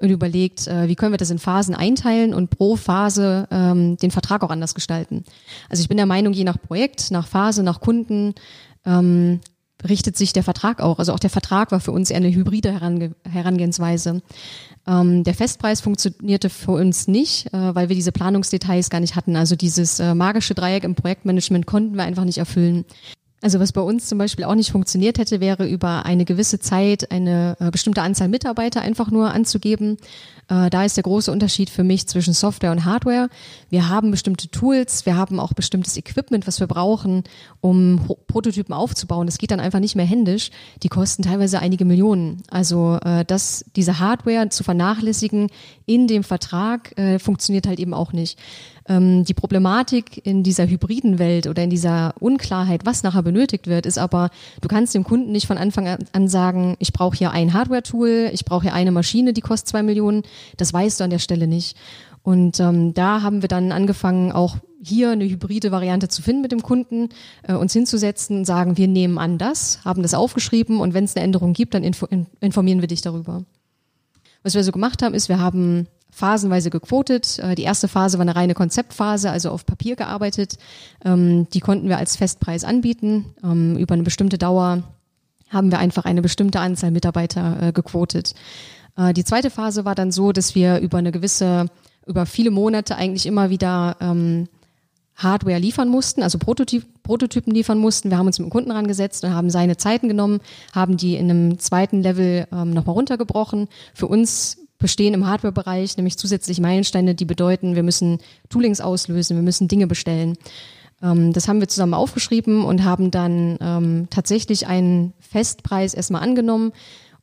und 0.00 0.10
überlegt, 0.10 0.66
äh, 0.66 0.88
wie 0.88 0.96
können 0.96 1.12
wir 1.12 1.18
das 1.18 1.30
in 1.30 1.38
Phasen 1.38 1.74
einteilen 1.74 2.34
und 2.34 2.50
pro 2.50 2.76
Phase 2.76 3.46
ähm, 3.50 3.96
den 3.96 4.10
Vertrag 4.10 4.42
auch 4.42 4.50
anders 4.50 4.74
gestalten. 4.74 5.24
Also 5.68 5.82
ich 5.82 5.88
bin 5.88 5.96
der 5.96 6.06
Meinung, 6.06 6.32
je 6.32 6.44
nach 6.44 6.60
Projekt, 6.60 7.10
nach 7.10 7.26
Phase, 7.26 7.62
nach 7.62 7.80
Kunden 7.80 8.34
ähm, 8.84 9.40
richtet 9.88 10.16
sich 10.16 10.32
der 10.32 10.42
Vertrag 10.42 10.80
auch. 10.80 10.98
Also 10.98 11.12
auch 11.12 11.18
der 11.18 11.30
Vertrag 11.30 11.72
war 11.72 11.80
für 11.80 11.92
uns 11.92 12.10
eher 12.10 12.18
eine 12.18 12.34
hybride 12.34 12.72
Herange 12.72 13.14
Herangehensweise. 13.28 14.22
Ähm, 14.86 15.24
der 15.24 15.34
Festpreis 15.34 15.80
funktionierte 15.80 16.50
für 16.50 16.72
uns 16.72 17.06
nicht, 17.06 17.52
äh, 17.52 17.74
weil 17.74 17.88
wir 17.88 17.96
diese 17.96 18.12
Planungsdetails 18.12 18.90
gar 18.90 19.00
nicht 19.00 19.16
hatten. 19.16 19.36
Also 19.36 19.56
dieses 19.56 20.00
äh, 20.00 20.14
magische 20.14 20.54
Dreieck 20.54 20.84
im 20.84 20.94
Projektmanagement 20.94 21.66
konnten 21.66 21.96
wir 21.96 22.04
einfach 22.04 22.24
nicht 22.24 22.38
erfüllen. 22.38 22.84
Also 23.42 23.58
was 23.58 23.72
bei 23.72 23.80
uns 23.80 24.06
zum 24.06 24.18
Beispiel 24.18 24.44
auch 24.44 24.54
nicht 24.54 24.70
funktioniert 24.70 25.18
hätte, 25.18 25.40
wäre 25.40 25.66
über 25.66 26.04
eine 26.04 26.26
gewisse 26.26 26.58
Zeit 26.58 27.10
eine 27.10 27.56
äh, 27.58 27.70
bestimmte 27.70 28.02
Anzahl 28.02 28.28
Mitarbeiter 28.28 28.82
einfach 28.82 29.10
nur 29.10 29.32
anzugeben. 29.32 29.96
Äh, 30.48 30.68
da 30.68 30.84
ist 30.84 30.98
der 30.98 31.04
große 31.04 31.32
Unterschied 31.32 31.70
für 31.70 31.82
mich 31.82 32.06
zwischen 32.06 32.34
Software 32.34 32.70
und 32.70 32.84
Hardware. 32.84 33.30
Wir 33.70 33.88
haben 33.88 34.10
bestimmte 34.10 34.50
Tools, 34.50 35.06
wir 35.06 35.16
haben 35.16 35.40
auch 35.40 35.54
bestimmtes 35.54 35.96
Equipment, 35.96 36.46
was 36.46 36.60
wir 36.60 36.66
brauchen, 36.66 37.24
um 37.62 38.04
Prototypen 38.26 38.74
aufzubauen. 38.74 39.26
Das 39.26 39.38
geht 39.38 39.52
dann 39.52 39.60
einfach 39.60 39.80
nicht 39.80 39.96
mehr 39.96 40.04
händisch. 40.04 40.50
Die 40.82 40.88
kosten 40.88 41.22
teilweise 41.22 41.60
einige 41.60 41.86
Millionen. 41.86 42.42
Also 42.50 42.98
äh, 43.02 43.24
das, 43.24 43.64
diese 43.74 44.00
Hardware 44.00 44.50
zu 44.50 44.64
vernachlässigen 44.64 45.48
in 45.86 46.06
dem 46.06 46.22
Vertrag 46.22 46.94
funktioniert 47.18 47.66
halt 47.66 47.80
eben 47.80 47.94
auch 47.94 48.12
nicht. 48.12 48.38
Ähm, 48.90 49.24
die 49.24 49.34
Problematik 49.34 50.26
in 50.26 50.42
dieser 50.42 50.66
hybriden 50.66 51.20
Welt 51.20 51.46
oder 51.46 51.62
in 51.62 51.70
dieser 51.70 52.12
Unklarheit, 52.18 52.84
was 52.84 53.04
nachher 53.04 53.22
benötigt 53.22 53.68
wird, 53.68 53.86
ist 53.86 53.98
aber, 53.98 54.30
du 54.60 54.66
kannst 54.66 54.96
dem 54.96 55.04
Kunden 55.04 55.30
nicht 55.30 55.46
von 55.46 55.58
Anfang 55.58 55.96
an 56.12 56.28
sagen, 56.28 56.74
ich 56.80 56.92
brauche 56.92 57.16
hier 57.16 57.30
ein 57.30 57.54
Hardware-Tool, 57.54 58.30
ich 58.32 58.44
brauche 58.44 58.62
hier 58.62 58.74
eine 58.74 58.90
Maschine, 58.90 59.32
die 59.32 59.42
kostet 59.42 59.68
zwei 59.68 59.84
Millionen. 59.84 60.24
Das 60.56 60.72
weißt 60.72 60.98
du 60.98 61.04
an 61.04 61.10
der 61.10 61.20
Stelle 61.20 61.46
nicht. 61.46 61.76
Und 62.24 62.58
ähm, 62.58 62.92
da 62.92 63.22
haben 63.22 63.42
wir 63.42 63.48
dann 63.48 63.70
angefangen, 63.70 64.32
auch 64.32 64.56
hier 64.82 65.10
eine 65.10 65.24
hybride 65.24 65.70
Variante 65.70 66.08
zu 66.08 66.20
finden 66.20 66.42
mit 66.42 66.50
dem 66.50 66.62
Kunden, 66.62 67.10
äh, 67.44 67.54
uns 67.54 67.72
hinzusetzen, 67.72 68.44
sagen, 68.44 68.76
wir 68.76 68.88
nehmen 68.88 69.18
an 69.18 69.38
das, 69.38 69.84
haben 69.84 70.02
das 70.02 70.14
aufgeschrieben 70.14 70.80
und 70.80 70.94
wenn 70.94 71.04
es 71.04 71.14
eine 71.14 71.24
Änderung 71.24 71.52
gibt, 71.52 71.74
dann 71.74 71.84
info 71.84 72.08
informieren 72.40 72.80
wir 72.80 72.88
dich 72.88 73.02
darüber. 73.02 73.44
Was 74.42 74.54
wir 74.54 74.64
so 74.64 74.72
gemacht 74.72 75.02
haben, 75.02 75.14
ist, 75.14 75.28
wir 75.28 75.38
haben 75.38 75.86
phasenweise 76.10 76.70
gequotet. 76.70 77.38
Äh, 77.38 77.54
die 77.54 77.62
erste 77.62 77.88
Phase 77.88 78.18
war 78.18 78.22
eine 78.22 78.36
reine 78.36 78.54
Konzeptphase, 78.54 79.30
also 79.30 79.50
auf 79.50 79.66
Papier 79.66 79.96
gearbeitet. 79.96 80.56
Ähm, 81.04 81.48
die 81.52 81.60
konnten 81.60 81.88
wir 81.88 81.98
als 81.98 82.16
Festpreis 82.16 82.64
anbieten. 82.64 83.34
Ähm, 83.42 83.76
über 83.76 83.94
eine 83.94 84.02
bestimmte 84.02 84.38
Dauer 84.38 84.82
haben 85.48 85.70
wir 85.70 85.78
einfach 85.78 86.04
eine 86.04 86.22
bestimmte 86.22 86.60
Anzahl 86.60 86.90
Mitarbeiter 86.90 87.62
äh, 87.62 87.72
gequotet. 87.72 88.34
Äh, 88.96 89.12
die 89.12 89.24
zweite 89.24 89.50
Phase 89.50 89.84
war 89.84 89.94
dann 89.94 90.12
so, 90.12 90.32
dass 90.32 90.54
wir 90.54 90.78
über 90.78 90.98
eine 90.98 91.12
gewisse, 91.12 91.66
über 92.06 92.26
viele 92.26 92.50
Monate 92.50 92.96
eigentlich 92.96 93.26
immer 93.26 93.50
wieder 93.50 93.96
ähm, 94.00 94.48
Hardware 95.16 95.58
liefern 95.58 95.88
mussten, 95.88 96.22
also 96.22 96.38
Prototyp, 96.38 96.84
Prototypen 97.02 97.52
liefern 97.52 97.78
mussten. 97.78 98.10
Wir 98.10 98.16
haben 98.16 98.26
uns 98.26 98.38
mit 98.38 98.46
dem 98.46 98.50
Kunden 98.50 98.70
rangesetzt 98.70 99.22
und 99.24 99.34
haben 99.34 99.50
seine 99.50 99.76
Zeiten 99.76 100.08
genommen, 100.08 100.40
haben 100.72 100.96
die 100.96 101.16
in 101.16 101.30
einem 101.30 101.58
zweiten 101.58 102.02
Level 102.02 102.46
ähm, 102.52 102.70
nochmal 102.70 102.94
runtergebrochen. 102.94 103.68
Für 103.92 104.06
uns 104.06 104.56
bestehen 104.80 105.14
im 105.14 105.28
Hardware-Bereich 105.28 105.96
nämlich 105.96 106.18
zusätzliche 106.18 106.60
Meilensteine, 106.60 107.14
die 107.14 107.24
bedeuten, 107.24 107.76
wir 107.76 107.84
müssen 107.84 108.18
Toolings 108.48 108.80
auslösen, 108.80 109.36
wir 109.36 109.44
müssen 109.44 109.68
Dinge 109.68 109.86
bestellen. 109.86 110.36
Ähm, 111.02 111.32
das 111.32 111.46
haben 111.46 111.60
wir 111.60 111.68
zusammen 111.68 111.94
aufgeschrieben 111.94 112.64
und 112.64 112.82
haben 112.82 113.12
dann 113.12 113.56
ähm, 113.60 114.08
tatsächlich 114.10 114.66
einen 114.66 115.12
Festpreis 115.20 115.94
erstmal 115.94 116.22
angenommen 116.22 116.72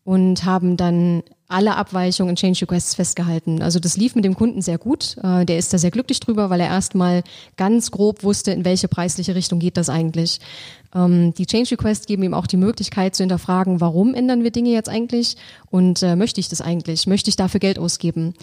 und 0.05 0.45
haben 0.45 0.77
dann 0.77 1.23
alle 1.49 1.75
Abweichungen 1.75 2.31
in 2.31 2.35
Change 2.35 2.61
Requests 2.61 2.95
festgehalten. 2.95 3.61
Also 3.61 3.79
das 3.79 3.95
lief 3.95 4.15
mit 4.15 4.25
dem 4.25 4.35
Kunden 4.35 4.61
sehr 4.61 4.77
gut. 4.77 5.17
Äh, 5.23 5.45
der 5.45 5.57
ist 5.57 5.73
da 5.73 5.77
sehr 5.77 5.91
glücklich 5.91 6.19
drüber, 6.19 6.49
weil 6.49 6.59
er 6.59 6.67
erstmal 6.67 7.23
ganz 7.55 7.91
grob 7.91 8.23
wusste, 8.23 8.51
in 8.51 8.65
welche 8.65 8.87
preisliche 8.87 9.35
Richtung 9.35 9.59
geht 9.59 9.77
das 9.77 9.89
eigentlich. 9.89 10.39
Ähm, 10.97 11.33
die 11.33 11.45
Change 11.45 11.71
Requests 11.71 12.07
geben 12.07 12.23
ihm 12.23 12.33
auch 12.33 12.47
die 12.47 12.57
Möglichkeit 12.57 13.15
zu 13.15 13.23
hinterfragen, 13.23 13.79
warum 13.79 14.13
ändern 14.13 14.43
wir 14.43 14.51
Dinge 14.51 14.71
jetzt 14.71 14.89
eigentlich 14.89 15.37
und 15.69 16.01
äh, 16.01 16.15
möchte 16.15 16.39
ich 16.39 16.49
das 16.49 16.61
eigentlich? 16.61 17.07
Möchte 17.07 17.29
ich 17.29 17.35
dafür 17.35 17.59
Geld 17.59 17.77
ausgeben? 17.77 18.33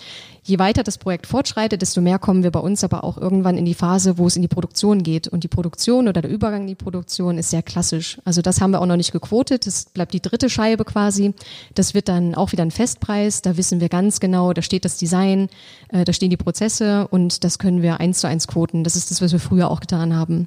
Je 0.44 0.58
weiter 0.58 0.82
das 0.82 0.98
Projekt 0.98 1.26
fortschreitet, 1.26 1.82
desto 1.82 2.00
mehr 2.00 2.18
kommen 2.18 2.42
wir 2.42 2.50
bei 2.50 2.60
uns 2.60 2.84
aber 2.84 3.02
auch 3.02 3.16
irgendwann 3.16 3.56
in 3.56 3.64
die 3.64 3.74
Phase, 3.74 4.18
wo 4.18 4.26
es 4.26 4.36
in 4.36 4.42
die 4.42 4.48
Produktion 4.48 5.02
geht. 5.02 5.26
Und 5.26 5.42
die 5.42 5.48
Produktion 5.48 6.06
oder 6.06 6.20
der 6.20 6.30
Übergang 6.30 6.62
in 6.62 6.66
die 6.68 6.74
Produktion 6.74 7.38
ist 7.38 7.50
sehr 7.50 7.62
klassisch. 7.62 8.18
Also 8.24 8.42
das 8.42 8.60
haben 8.60 8.70
wir 8.70 8.82
auch 8.82 8.86
noch 8.86 8.96
nicht 8.96 9.12
gequotet. 9.12 9.66
Das 9.66 9.86
bleibt 9.86 10.12
die 10.12 10.20
dritte 10.20 10.50
Scheibe 10.50 10.84
quasi. 10.84 11.32
Das 11.74 11.94
wird 11.94 12.08
dann 12.08 12.34
auch 12.34 12.52
wieder 12.52 12.62
ein 12.62 12.70
Festpreis. 12.70 13.40
Da 13.40 13.56
wissen 13.56 13.80
wir 13.80 13.88
ganz 13.88 14.20
genau, 14.20 14.52
da 14.52 14.60
steht 14.60 14.84
das 14.84 14.98
Design, 14.98 15.48
äh, 15.88 16.04
da 16.04 16.12
stehen 16.12 16.30
die 16.30 16.36
Prozesse 16.36 17.08
und 17.08 17.42
das 17.42 17.58
können 17.58 17.80
wir 17.80 18.00
eins 18.00 18.20
zu 18.20 18.28
eins 18.28 18.46
quoten. 18.46 18.84
Das 18.84 18.96
ist 18.96 19.10
das, 19.10 19.22
was 19.22 19.32
wir 19.32 19.40
früher 19.40 19.70
auch 19.70 19.80
getan 19.80 20.14
haben. 20.14 20.46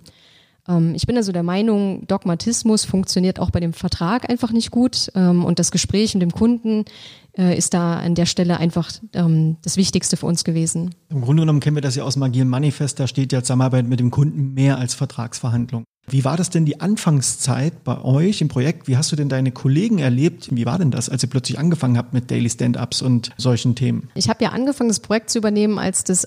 Ähm, 0.67 0.93
ich 0.95 1.07
bin 1.07 1.17
also 1.17 1.31
der 1.31 1.43
Meinung, 1.43 2.05
Dogmatismus 2.07 2.85
funktioniert 2.85 3.39
auch 3.39 3.51
bei 3.51 3.59
dem 3.59 3.73
Vertrag 3.73 4.29
einfach 4.29 4.51
nicht 4.51 4.71
gut 4.71 5.11
ähm, 5.15 5.45
und 5.45 5.59
das 5.59 5.71
Gespräch 5.71 6.13
mit 6.13 6.21
dem 6.21 6.31
Kunden 6.31 6.85
äh, 7.37 7.57
ist 7.57 7.73
da 7.73 7.97
an 7.97 8.15
der 8.15 8.25
Stelle 8.25 8.57
einfach 8.57 8.91
ähm, 9.13 9.57
das 9.63 9.77
Wichtigste 9.77 10.17
für 10.17 10.25
uns 10.25 10.43
gewesen. 10.43 10.95
Im 11.09 11.21
Grunde 11.21 11.41
genommen 11.41 11.59
kennen 11.59 11.75
wir 11.75 11.81
das 11.81 11.95
ja 11.95 12.03
aus 12.03 12.15
dem 12.15 12.23
Agilen 12.23 12.49
Manifest, 12.49 12.99
da 12.99 13.07
steht 13.07 13.31
ja 13.31 13.41
Zusammenarbeit 13.41 13.87
mit 13.87 13.99
dem 13.99 14.11
Kunden 14.11 14.53
mehr 14.53 14.77
als 14.77 14.93
Vertragsverhandlung. 14.93 15.83
Wie 16.09 16.23
war 16.23 16.37
das 16.37 16.49
denn 16.49 16.63
die 16.63 16.79
Anfangszeit 16.79 17.83
bei 17.83 18.01
euch 18.01 18.39
im 18.39 18.47
Projekt? 18.47 18.87
Wie 18.87 18.95
hast 18.95 19.11
du 19.11 19.17
denn 19.17 19.27
deine 19.27 19.51
Kollegen 19.51 19.99
erlebt? 19.99 20.47
Wie 20.51 20.65
war 20.65 20.79
denn 20.79 20.89
das, 20.89 21.09
als 21.09 21.21
ihr 21.21 21.29
plötzlich 21.29 21.59
angefangen 21.59 21.97
habt 21.97 22.13
mit 22.13 22.31
Daily 22.31 22.49
Stand-ups 22.49 23.01
und 23.01 23.31
solchen 23.35 23.75
Themen? 23.75 24.09
Ich 24.15 24.29
habe 24.29 24.41
ja 24.41 24.51
angefangen, 24.51 24.87
das 24.87 25.01
Projekt 25.01 25.29
zu 25.29 25.37
übernehmen, 25.37 25.77
als 25.77 26.05
das 26.05 26.25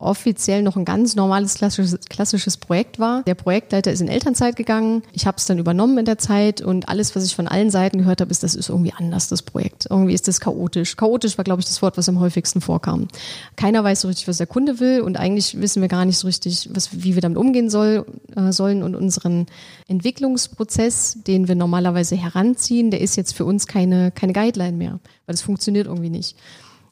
offiziell 0.00 0.62
noch 0.62 0.76
ein 0.76 0.84
ganz 0.84 1.14
normales 1.14 1.54
klassisches, 1.54 2.00
klassisches 2.08 2.56
Projekt 2.56 2.98
war. 2.98 3.22
Der 3.24 3.34
Projektleiter 3.34 3.92
ist 3.92 4.00
in 4.00 4.08
Elternzeit 4.08 4.56
gegangen. 4.56 5.02
Ich 5.12 5.26
habe 5.26 5.36
es 5.36 5.44
dann 5.44 5.58
übernommen 5.58 5.98
in 5.98 6.06
der 6.06 6.18
Zeit 6.18 6.62
und 6.62 6.88
alles, 6.88 7.14
was 7.14 7.24
ich 7.24 7.36
von 7.36 7.46
allen 7.46 7.70
Seiten 7.70 7.98
gehört 7.98 8.20
habe, 8.20 8.30
ist, 8.30 8.42
das 8.42 8.54
ist 8.54 8.70
irgendwie 8.70 8.92
anders, 8.96 9.28
das 9.28 9.42
Projekt. 9.42 9.86
Irgendwie 9.90 10.14
ist 10.14 10.26
das 10.26 10.40
chaotisch. 10.40 10.96
Chaotisch 10.96 11.36
war, 11.36 11.44
glaube 11.44 11.60
ich, 11.60 11.66
das 11.66 11.82
Wort, 11.82 11.98
was 11.98 12.08
am 12.08 12.18
häufigsten 12.18 12.62
vorkam. 12.62 13.08
Keiner 13.56 13.84
weiß 13.84 14.00
so 14.00 14.08
richtig, 14.08 14.26
was 14.26 14.38
der 14.38 14.46
Kunde 14.46 14.80
will 14.80 15.02
und 15.02 15.18
eigentlich 15.18 15.60
wissen 15.60 15.82
wir 15.82 15.88
gar 15.88 16.06
nicht 16.06 16.16
so 16.16 16.26
richtig, 16.26 16.70
was, 16.72 17.02
wie 17.02 17.14
wir 17.14 17.22
damit 17.22 17.36
umgehen 17.36 17.68
soll, 17.68 18.06
äh, 18.34 18.52
sollen 18.52 18.82
und 18.82 18.94
unseren 18.94 19.46
Entwicklungsprozess, 19.86 21.18
den 21.26 21.46
wir 21.46 21.54
normalerweise 21.54 22.16
heranziehen, 22.16 22.90
der 22.90 23.02
ist 23.02 23.16
jetzt 23.16 23.34
für 23.34 23.44
uns 23.44 23.66
keine, 23.66 24.10
keine 24.12 24.32
Guideline 24.32 24.76
mehr, 24.76 24.92
weil 25.26 25.34
das 25.34 25.42
funktioniert 25.42 25.86
irgendwie 25.86 26.10
nicht. 26.10 26.36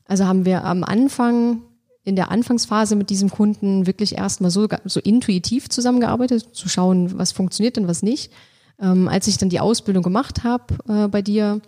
Also 0.07 0.27
haben 0.27 0.45
wir 0.45 0.65
am 0.65 0.85
Anfang 0.85 1.63
in 2.09 2.17
der 2.17 2.31
Anfangsphase 2.31 2.97
mit 2.97 3.11
diesem 3.11 3.31
Kunden 3.31 3.87
wirklich 3.87 4.17
erstmal 4.17 4.51
so, 4.51 4.67
so 4.87 4.99
intuitiv 5.01 5.69
zusammengearbeitet, 5.69 6.49
zu 6.53 6.69
schauen, 6.69 7.19
was 7.19 7.33
funktioniert 7.33 7.77
und 7.77 7.87
was 7.87 8.03
nicht. 8.03 8.33
Ähm, 8.81 9.09
als 9.09 9.27
ich 9.27 9.37
dann 9.37 9.51
die 9.51 9.61
Ausbildung 9.61 10.03
gemacht 10.03 10.43
habe 10.43 10.79
äh, 10.89 11.09
bei 11.09 11.21
dir, 11.21 11.61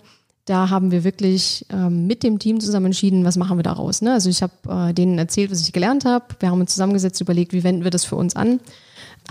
da 0.47 0.71
haben 0.71 0.91
wir 0.91 1.05
wirklich 1.05 1.67
ähm, 1.71 2.07
mit 2.07 2.23
dem 2.23 2.39
Team 2.39 2.59
zusammen 2.59 2.87
entschieden, 2.87 3.25
was 3.25 3.37
machen 3.37 3.59
wir 3.59 3.63
daraus. 3.63 4.01
Ne? 4.01 4.15
Also 4.15 4.31
ich 4.31 4.43
habe 4.43 4.53
äh, 4.69 4.95
denen 4.95 5.19
erzählt, 5.19 5.51
was 5.51 5.61
ich 5.61 5.73
gelernt 5.73 6.07
habe. 6.07 6.25
Wir 6.39 6.51
haben 6.51 6.61
uns 6.61 6.73
zusammengesetzt, 6.73 7.21
überlegt, 7.21 7.53
wie 7.53 7.63
wenden 7.63 7.85
wir 7.85 7.91
das 7.91 8.07
für 8.07 8.17
uns 8.17 8.35
an. 8.35 8.61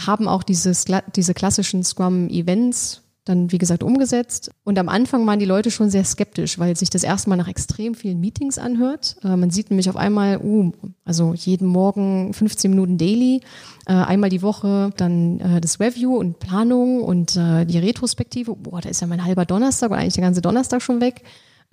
Haben 0.06 0.28
auch 0.28 0.44
dieses, 0.44 0.86
diese 1.16 1.34
klassischen 1.34 1.84
Scrum-Events 1.84 3.02
dann, 3.26 3.52
wie 3.52 3.58
gesagt, 3.58 3.84
umgesetzt. 3.84 4.52
Und 4.64 4.80
am 4.80 4.90
Anfang 4.90 5.26
waren 5.28 5.40
die 5.40 5.46
Leute 5.46 5.72
schon 5.72 5.90
sehr 5.90 6.04
skeptisch, 6.04 6.58
weil 6.58 6.76
sich 6.76 6.90
das 6.90 7.04
erstmal 7.04 7.38
nach 7.38 7.48
extrem 7.48 7.94
vielen 7.94 8.20
Meetings 8.20 8.58
anhört. 8.58 9.18
Äh, 9.24 9.36
man 9.36 9.52
sieht 9.52 9.70
nämlich 9.70 9.90
auf 9.90 9.98
einmal, 9.98 10.40
uh, 10.42 10.72
also 11.06 11.34
jeden 11.34 11.68
Morgen 11.68 12.34
15 12.34 12.72
Minuten 12.72 12.98
Daily, 12.98 13.42
äh, 13.86 13.94
einmal 13.94 14.30
die 14.30 14.42
Woche 14.42 14.92
dann 14.98 15.40
äh, 15.40 15.62
das 15.62 15.80
Review 15.80 16.18
und 16.18 16.40
Planung 16.40 17.02
und 17.02 17.36
äh, 17.36 17.66
die 17.66 17.78
Retrospektive. 17.78 18.56
Boah, 18.56 18.82
da 18.82 18.90
ist 18.90 19.02
ja 19.02 19.08
mein 19.08 19.24
halber 19.24 19.46
Donnerstag 19.46 19.92
und 19.92 19.98
eigentlich 19.98 20.16
der 20.16 20.24
ganze 20.24 20.42
Donnerstag 20.42 20.82
schon 20.82 21.02
weg. 21.02 21.24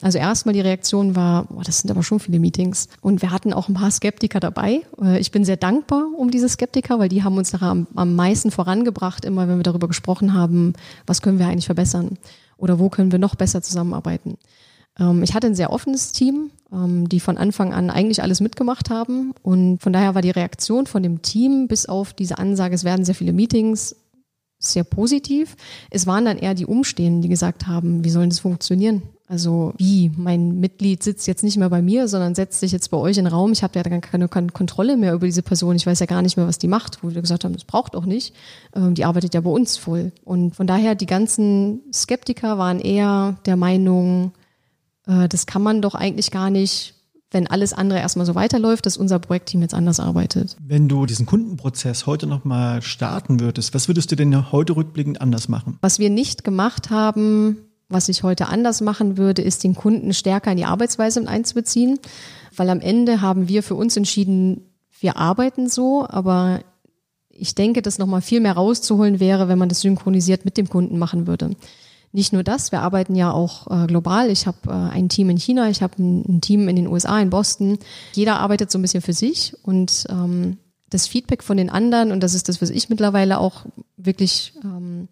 Also 0.02 0.18
erstmal 0.18 0.52
die 0.52 0.60
Reaktion 0.60 1.16
war, 1.16 1.44
boah, 1.44 1.62
das 1.62 1.78
sind 1.78 1.90
aber 1.90 2.02
schon 2.02 2.20
viele 2.20 2.38
Meetings. 2.38 2.88
Und 3.00 3.22
wir 3.22 3.30
hatten 3.30 3.54
auch 3.54 3.68
ein 3.68 3.74
paar 3.74 3.90
Skeptiker 3.90 4.40
dabei. 4.40 4.82
Äh, 5.00 5.18
ich 5.18 5.30
bin 5.30 5.44
sehr 5.44 5.56
dankbar 5.56 6.06
um 6.16 6.30
diese 6.30 6.48
Skeptiker, 6.48 6.98
weil 6.98 7.08
die 7.08 7.24
haben 7.24 7.38
uns 7.38 7.52
nachher 7.52 7.70
am, 7.70 7.86
am 7.94 8.14
meisten 8.14 8.50
vorangebracht, 8.50 9.24
immer 9.24 9.48
wenn 9.48 9.56
wir 9.56 9.62
darüber 9.62 9.88
gesprochen 9.88 10.34
haben, 10.34 10.74
was 11.06 11.22
können 11.22 11.38
wir 11.38 11.46
eigentlich 11.46 11.66
verbessern 11.66 12.18
oder 12.58 12.78
wo 12.78 12.90
können 12.90 13.10
wir 13.10 13.18
noch 13.18 13.36
besser 13.36 13.62
zusammenarbeiten. 13.62 14.36
Ähm, 14.98 15.22
ich 15.22 15.34
hatte 15.34 15.46
ein 15.46 15.54
sehr 15.54 15.72
offenes 15.72 16.12
Team, 16.12 16.50
ähm, 16.70 17.08
die 17.08 17.20
von 17.20 17.38
Anfang 17.38 17.72
an 17.72 17.88
eigentlich 17.88 18.22
alles 18.22 18.40
mitgemacht 18.40 18.90
haben. 18.90 19.32
Und 19.42 19.80
von 19.80 19.94
daher 19.94 20.14
war 20.14 20.22
die 20.22 20.30
Reaktion 20.30 20.86
von 20.86 21.02
dem 21.02 21.22
Team 21.22 21.68
bis 21.68 21.86
auf 21.86 22.12
diese 22.12 22.36
Ansage, 22.36 22.74
es 22.74 22.84
werden 22.84 23.06
sehr 23.06 23.14
viele 23.14 23.32
Meetings, 23.32 23.96
sehr 24.58 24.84
positiv. 24.84 25.56
Es 25.90 26.06
waren 26.06 26.26
dann 26.26 26.38
eher 26.38 26.54
die 26.54 26.66
Umstehenden, 26.66 27.22
die 27.22 27.28
gesagt 27.28 27.66
haben, 27.66 28.04
wie 28.04 28.10
soll 28.10 28.28
das 28.28 28.40
funktionieren? 28.40 29.02
Also 29.28 29.74
wie, 29.76 30.12
mein 30.16 30.60
Mitglied 30.60 31.02
sitzt 31.02 31.26
jetzt 31.26 31.42
nicht 31.42 31.56
mehr 31.56 31.68
bei 31.68 31.82
mir, 31.82 32.06
sondern 32.06 32.36
setzt 32.36 32.60
sich 32.60 32.70
jetzt 32.70 32.90
bei 32.90 32.96
euch 32.96 33.18
in 33.18 33.24
den 33.24 33.32
Raum. 33.32 33.50
Ich 33.50 33.64
habe 33.64 33.76
ja 33.76 33.82
dann 33.82 34.00
keine, 34.00 34.28
Kontrolle 34.28 34.96
mehr 34.96 35.14
über 35.14 35.26
diese 35.26 35.42
Person. 35.42 35.74
Ich 35.74 35.86
weiß 35.86 35.98
ja 35.98 36.06
gar 36.06 36.22
nicht 36.22 36.36
mehr, 36.36 36.46
was 36.46 36.58
die 36.58 36.68
macht. 36.68 37.02
Wo 37.02 37.12
wir 37.12 37.22
gesagt 37.22 37.44
haben, 37.44 37.52
das 37.52 37.64
braucht 37.64 37.96
auch 37.96 38.06
nicht. 38.06 38.34
Ähm, 38.74 38.94
die 38.94 39.04
arbeitet 39.04 39.34
ja 39.34 39.40
bei 39.40 39.50
uns 39.50 39.76
voll. 39.76 40.12
Und 40.24 40.54
von 40.54 40.68
daher, 40.68 40.94
die 40.94 41.06
ganzen 41.06 41.80
Skeptiker 41.92 42.56
waren 42.56 42.78
eher 42.78 43.36
der 43.46 43.56
Meinung, 43.56 44.32
äh, 45.06 45.28
das 45.28 45.46
kann 45.46 45.62
man 45.62 45.82
doch 45.82 45.96
eigentlich 45.96 46.30
gar 46.30 46.50
nicht, 46.50 46.94
wenn 47.32 47.48
alles 47.48 47.72
andere 47.72 47.98
erstmal 47.98 48.26
so 48.26 48.36
weiterläuft, 48.36 48.86
dass 48.86 48.96
unser 48.96 49.18
Projektteam 49.18 49.60
jetzt 49.60 49.74
anders 49.74 49.98
arbeitet. 49.98 50.56
Wenn 50.60 50.88
du 50.88 51.04
diesen 51.04 51.26
Kundenprozess 51.26 52.06
heute 52.06 52.28
nochmal 52.28 52.80
starten 52.80 53.40
würdest, 53.40 53.74
was 53.74 53.88
würdest 53.88 54.12
du 54.12 54.16
denn 54.16 54.52
heute 54.52 54.76
rückblickend 54.76 55.20
anders 55.20 55.48
machen? 55.48 55.78
Was 55.80 55.98
wir 55.98 56.10
nicht 56.10 56.44
gemacht 56.44 56.90
haben, 56.90 57.58
was 57.88 58.08
ich 58.08 58.22
heute 58.22 58.48
anders 58.48 58.80
machen 58.80 59.16
würde, 59.16 59.42
ist 59.42 59.64
den 59.64 59.74
Kunden 59.74 60.12
stärker 60.12 60.50
in 60.50 60.56
die 60.56 60.64
Arbeitsweise 60.64 61.26
einzubeziehen, 61.26 61.98
weil 62.54 62.70
am 62.70 62.80
Ende 62.80 63.20
haben 63.20 63.48
wir 63.48 63.62
für 63.62 63.74
uns 63.74 63.96
entschieden, 63.96 64.62
wir 65.00 65.16
arbeiten 65.16 65.68
so, 65.68 66.06
aber 66.08 66.60
ich 67.28 67.54
denke, 67.54 67.82
dass 67.82 67.98
nochmal 67.98 68.22
viel 68.22 68.40
mehr 68.40 68.54
rauszuholen 68.54 69.20
wäre, 69.20 69.48
wenn 69.48 69.58
man 69.58 69.68
das 69.68 69.80
synchronisiert 69.80 70.44
mit 70.44 70.56
dem 70.56 70.68
Kunden 70.68 70.98
machen 70.98 71.26
würde. 71.26 71.50
Nicht 72.12 72.32
nur 72.32 72.42
das, 72.42 72.72
wir 72.72 72.80
arbeiten 72.80 73.14
ja 73.14 73.30
auch 73.30 73.66
äh, 73.70 73.86
global. 73.86 74.30
Ich 74.30 74.46
habe 74.46 74.56
äh, 74.68 74.72
ein 74.72 75.08
Team 75.10 75.28
in 75.28 75.36
China, 75.36 75.68
ich 75.68 75.82
habe 75.82 76.02
ein, 76.02 76.24
ein, 76.26 76.40
Team 76.40 76.68
in 76.68 76.76
den 76.76 76.86
USA, 76.86 77.20
in 77.20 77.30
Boston. 77.30 77.78
Jeder 78.14 78.40
arbeitet 78.40 78.70
so 78.70 78.78
ein 78.78 78.82
bisschen 78.82 79.02
für 79.02 79.12
sich 79.12 79.54
und 79.64 80.06
ähm, 80.08 80.56
das 80.88 81.06
Feedback 81.08 81.42
von 81.42 81.56
den 81.56 81.68
anderen, 81.68 82.12
und 82.12 82.22
das 82.22 82.32
ist 82.32 82.48
das, 82.48 82.62
was 82.62 82.70
ich 82.70 82.88
mittlerweile 82.88 83.38
auch 83.38 83.66
wirklich 83.96 84.54
ähm, 84.64 85.08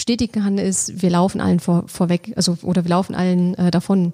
bestätigen 0.00 0.42
kann, 0.42 0.56
ist, 0.56 1.02
wir 1.02 1.10
laufen 1.10 1.42
allen 1.42 1.60
vor, 1.60 1.84
vorweg, 1.86 2.32
also 2.34 2.56
oder 2.62 2.84
wir 2.84 2.88
laufen 2.88 3.14
allen 3.14 3.54
äh, 3.56 3.70
davon. 3.70 4.12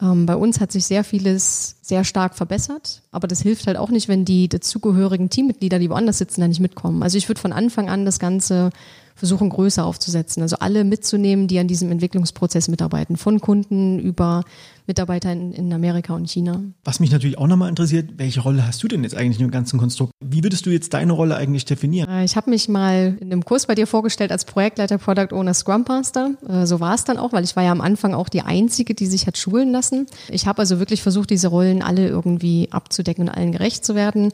Ähm, 0.00 0.26
bei 0.26 0.36
uns 0.36 0.60
hat 0.60 0.70
sich 0.70 0.84
sehr 0.84 1.02
vieles 1.02 1.74
sehr 1.82 2.04
stark 2.04 2.36
verbessert, 2.36 3.02
aber 3.10 3.26
das 3.26 3.42
hilft 3.42 3.66
halt 3.66 3.76
auch 3.76 3.90
nicht, 3.90 4.06
wenn 4.06 4.24
die 4.24 4.48
dazugehörigen 4.48 5.30
Teammitglieder, 5.30 5.80
die 5.80 5.90
woanders 5.90 6.18
sitzen, 6.18 6.40
da 6.40 6.46
nicht 6.46 6.60
mitkommen. 6.60 7.02
Also 7.02 7.18
ich 7.18 7.28
würde 7.28 7.40
von 7.40 7.52
Anfang 7.52 7.90
an 7.90 8.04
das 8.04 8.20
Ganze 8.20 8.70
versuchen, 9.14 9.48
größer 9.48 9.84
aufzusetzen. 9.84 10.42
Also 10.42 10.56
alle 10.58 10.84
mitzunehmen, 10.84 11.46
die 11.46 11.58
an 11.58 11.68
diesem 11.68 11.90
Entwicklungsprozess 11.90 12.68
mitarbeiten, 12.68 13.16
von 13.16 13.40
Kunden 13.40 13.98
über 13.98 14.44
Mitarbeiter 14.86 15.32
in, 15.32 15.52
in 15.52 15.72
Amerika 15.72 16.14
und 16.14 16.28
China. 16.28 16.62
Was 16.84 17.00
mich 17.00 17.10
natürlich 17.10 17.38
auch 17.38 17.46
nochmal 17.46 17.70
interessiert, 17.70 18.10
welche 18.18 18.40
Rolle 18.40 18.66
hast 18.66 18.82
du 18.82 18.88
denn 18.88 19.02
jetzt 19.02 19.16
eigentlich 19.16 19.40
im 19.40 19.50
ganzen 19.50 19.78
Konstrukt? 19.78 20.12
Wie 20.22 20.42
würdest 20.42 20.66
du 20.66 20.70
jetzt 20.70 20.92
deine 20.92 21.12
Rolle 21.12 21.36
eigentlich 21.36 21.64
definieren? 21.64 22.08
Äh, 22.08 22.24
ich 22.24 22.36
habe 22.36 22.50
mich 22.50 22.68
mal 22.68 23.16
in 23.20 23.32
einem 23.32 23.44
Kurs 23.44 23.66
bei 23.66 23.74
dir 23.74 23.86
vorgestellt 23.86 24.30
als 24.30 24.44
Projektleiter, 24.44 24.98
Product 24.98 25.32
Owner, 25.32 25.54
Scrum 25.54 25.84
Master. 25.88 26.32
Äh, 26.46 26.66
so 26.66 26.80
war 26.80 26.94
es 26.94 27.04
dann 27.04 27.16
auch, 27.16 27.32
weil 27.32 27.44
ich 27.44 27.56
war 27.56 27.62
ja 27.62 27.72
am 27.72 27.80
Anfang 27.80 28.14
auch 28.14 28.28
die 28.28 28.42
Einzige, 28.42 28.94
die 28.94 29.06
sich 29.06 29.26
hat 29.26 29.38
schulen 29.38 29.72
lassen. 29.72 30.06
Ich 30.28 30.46
habe 30.46 30.58
also 30.58 30.78
wirklich 30.78 31.02
versucht, 31.02 31.30
diese 31.30 31.48
Rollen 31.48 31.82
alle 31.82 32.06
irgendwie 32.06 32.68
abzudecken 32.70 33.28
und 33.28 33.34
allen 33.34 33.52
gerecht 33.52 33.84
zu 33.84 33.94
werden. 33.94 34.32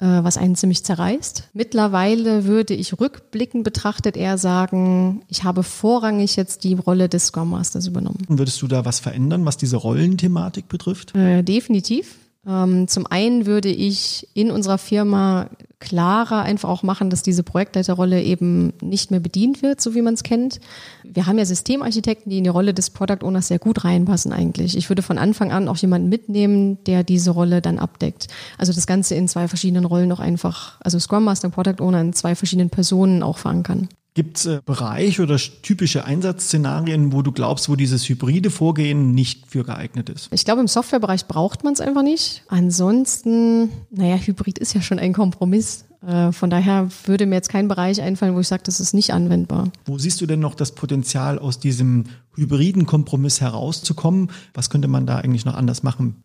Äh, 0.00 0.22
was 0.22 0.36
einen 0.36 0.54
ziemlich 0.54 0.84
zerreißt. 0.84 1.48
Mittlerweile 1.54 2.44
würde 2.44 2.72
ich 2.72 3.00
rückblickend 3.00 3.64
betrachtet 3.64 4.16
eher 4.16 4.38
sagen, 4.38 5.22
ich 5.26 5.42
habe 5.42 5.64
vorrangig 5.64 6.36
jetzt 6.36 6.62
die 6.62 6.74
Rolle 6.74 7.08
des 7.08 7.26
Scrum 7.26 7.50
Masters 7.50 7.88
übernommen. 7.88 8.24
Würdest 8.28 8.62
du 8.62 8.68
da 8.68 8.84
was 8.84 9.00
verändern, 9.00 9.44
was 9.44 9.56
diese 9.56 9.76
Rollenthematik 9.76 10.68
betrifft? 10.68 11.16
Äh, 11.16 11.42
definitiv. 11.42 12.14
Ähm, 12.46 12.86
zum 12.86 13.08
einen 13.08 13.46
würde 13.46 13.70
ich 13.70 14.28
in 14.34 14.52
unserer 14.52 14.78
Firma 14.78 15.50
klarer 15.80 16.42
einfach 16.42 16.68
auch 16.68 16.82
machen, 16.82 17.08
dass 17.08 17.22
diese 17.22 17.42
Projektleiterrolle 17.42 18.22
eben 18.22 18.72
nicht 18.82 19.10
mehr 19.10 19.20
bedient 19.20 19.62
wird, 19.62 19.80
so 19.80 19.94
wie 19.94 20.02
man 20.02 20.14
es 20.14 20.22
kennt. 20.22 20.60
Wir 21.04 21.26
haben 21.26 21.38
ja 21.38 21.44
Systemarchitekten, 21.44 22.30
die 22.30 22.38
in 22.38 22.44
die 22.44 22.50
Rolle 22.50 22.74
des 22.74 22.90
Product 22.90 23.22
Owners 23.22 23.48
sehr 23.48 23.58
gut 23.58 23.84
reinpassen 23.84 24.32
eigentlich. 24.32 24.76
Ich 24.76 24.88
würde 24.88 25.02
von 25.02 25.18
Anfang 25.18 25.52
an 25.52 25.68
auch 25.68 25.76
jemanden 25.76 26.08
mitnehmen, 26.08 26.82
der 26.84 27.04
diese 27.04 27.30
Rolle 27.30 27.62
dann 27.62 27.78
abdeckt. 27.78 28.28
Also 28.58 28.72
das 28.72 28.86
Ganze 28.86 29.14
in 29.14 29.28
zwei 29.28 29.46
verschiedenen 29.46 29.84
Rollen 29.84 30.10
auch 30.10 30.20
einfach, 30.20 30.80
also 30.80 30.98
Scrum 30.98 31.24
Master, 31.24 31.48
Product 31.48 31.80
Owner 31.80 32.00
in 32.00 32.12
zwei 32.12 32.34
verschiedenen 32.34 32.70
Personen 32.70 33.22
auch 33.22 33.38
verankern. 33.38 33.88
Gibt 34.18 34.38
es 34.38 34.46
äh, 34.46 34.60
Bereiche 34.66 35.22
oder 35.22 35.36
typische 35.36 36.04
Einsatzszenarien, 36.04 37.12
wo 37.12 37.22
du 37.22 37.30
glaubst, 37.30 37.68
wo 37.68 37.76
dieses 37.76 38.08
hybride 38.08 38.50
Vorgehen 38.50 39.12
nicht 39.12 39.46
für 39.46 39.62
geeignet 39.62 40.08
ist? 40.08 40.28
Ich 40.32 40.44
glaube, 40.44 40.60
im 40.60 40.66
Softwarebereich 40.66 41.26
braucht 41.26 41.62
man 41.62 41.72
es 41.72 41.80
einfach 41.80 42.02
nicht. 42.02 42.42
Ansonsten, 42.48 43.70
naja, 43.92 44.16
Hybrid 44.16 44.58
ist 44.58 44.74
ja 44.74 44.82
schon 44.82 44.98
ein 44.98 45.12
Kompromiss. 45.12 45.84
Äh, 46.04 46.32
von 46.32 46.50
daher 46.50 46.88
würde 47.04 47.26
mir 47.26 47.36
jetzt 47.36 47.48
kein 47.48 47.68
Bereich 47.68 48.02
einfallen, 48.02 48.34
wo 48.34 48.40
ich 48.40 48.48
sage, 48.48 48.64
das 48.64 48.80
ist 48.80 48.92
nicht 48.92 49.12
anwendbar. 49.12 49.70
Wo 49.84 49.98
siehst 49.98 50.20
du 50.20 50.26
denn 50.26 50.40
noch 50.40 50.56
das 50.56 50.72
Potenzial, 50.72 51.38
aus 51.38 51.60
diesem 51.60 52.06
hybriden 52.34 52.86
Kompromiss 52.86 53.40
herauszukommen? 53.40 54.32
Was 54.52 54.68
könnte 54.68 54.88
man 54.88 55.06
da 55.06 55.18
eigentlich 55.18 55.44
noch 55.44 55.54
anders 55.54 55.84
machen? 55.84 56.24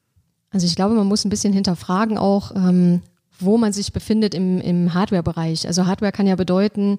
Also 0.49 0.65
ich 0.65 0.75
glaube, 0.75 0.95
man 0.95 1.05
muss 1.05 1.25
ein 1.25 1.29
bisschen 1.29 1.53
hinterfragen 1.53 2.17
auch, 2.17 2.55
ähm, 2.55 3.01
wo 3.39 3.59
man 3.59 3.71
sich 3.71 3.93
befindet 3.93 4.33
im, 4.33 4.59
im 4.61 4.95
Hardware-Bereich. 4.95 5.67
Also 5.67 5.85
Hardware 5.85 6.11
kann 6.11 6.25
ja 6.25 6.35
bedeuten, 6.35 6.97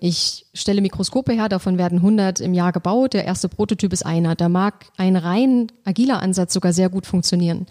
ich 0.00 0.44
stelle 0.52 0.82
Mikroskope 0.82 1.32
her, 1.32 1.48
davon 1.48 1.78
werden 1.78 2.00
100 2.00 2.40
im 2.40 2.52
Jahr 2.52 2.70
gebaut. 2.70 3.14
Der 3.14 3.24
erste 3.24 3.48
Prototyp 3.48 3.94
ist 3.94 4.04
einer. 4.04 4.34
Da 4.34 4.50
mag 4.50 4.86
ein 4.98 5.16
rein 5.16 5.68
agiler 5.84 6.20
Ansatz 6.20 6.52
sogar 6.52 6.74
sehr 6.74 6.90
gut 6.90 7.06
funktionieren 7.06 7.66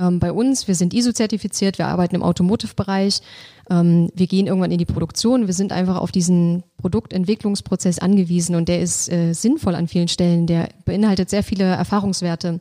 ähm, 0.00 0.18
bei 0.18 0.32
uns. 0.32 0.66
Wir 0.66 0.74
sind 0.74 0.94
ISO-zertifiziert, 0.94 1.78
wir 1.78 1.86
arbeiten 1.86 2.14
im 2.14 2.22
Automotive-Bereich, 2.22 3.20
ähm, 3.68 4.10
wir 4.14 4.26
gehen 4.26 4.46
irgendwann 4.46 4.72
in 4.72 4.78
die 4.78 4.86
Produktion. 4.86 5.46
Wir 5.46 5.54
sind 5.54 5.72
einfach 5.72 5.96
auf 5.96 6.10
diesen 6.10 6.64
Produktentwicklungsprozess 6.78 7.98
angewiesen 7.98 8.56
und 8.56 8.68
der 8.68 8.80
ist 8.80 9.10
äh, 9.12 9.32
sinnvoll 9.32 9.74
an 9.74 9.88
vielen 9.88 10.08
Stellen. 10.08 10.46
Der 10.46 10.70
beinhaltet 10.84 11.30
sehr 11.30 11.42
viele 11.42 11.64
Erfahrungswerte 11.64 12.60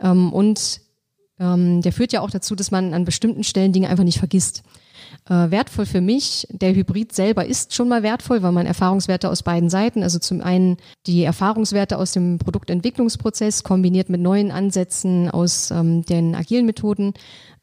ähm, 0.00 0.32
und 0.32 0.80
ähm, 1.40 1.82
der 1.82 1.92
führt 1.92 2.12
ja 2.12 2.20
auch 2.20 2.30
dazu, 2.30 2.54
dass 2.54 2.70
man 2.70 2.94
an 2.94 3.04
bestimmten 3.04 3.44
Stellen 3.44 3.72
Dinge 3.72 3.88
einfach 3.88 4.04
nicht 4.04 4.18
vergisst. 4.18 4.62
Äh, 5.28 5.50
wertvoll 5.50 5.84
für 5.84 6.00
mich, 6.00 6.46
der 6.50 6.74
Hybrid 6.74 7.12
selber 7.12 7.44
ist 7.44 7.74
schon 7.74 7.88
mal 7.88 8.02
wertvoll, 8.02 8.42
weil 8.42 8.52
man 8.52 8.66
Erfahrungswerte 8.66 9.28
aus 9.28 9.42
beiden 9.42 9.68
Seiten, 9.68 10.02
also 10.02 10.18
zum 10.18 10.40
einen 10.40 10.78
die 11.06 11.22
Erfahrungswerte 11.22 11.98
aus 11.98 12.12
dem 12.12 12.38
Produktentwicklungsprozess 12.38 13.62
kombiniert 13.62 14.08
mit 14.08 14.22
neuen 14.22 14.50
Ansätzen 14.50 15.30
aus 15.30 15.70
ähm, 15.70 16.02
den 16.04 16.34
agilen 16.34 16.64
Methoden. 16.64 17.12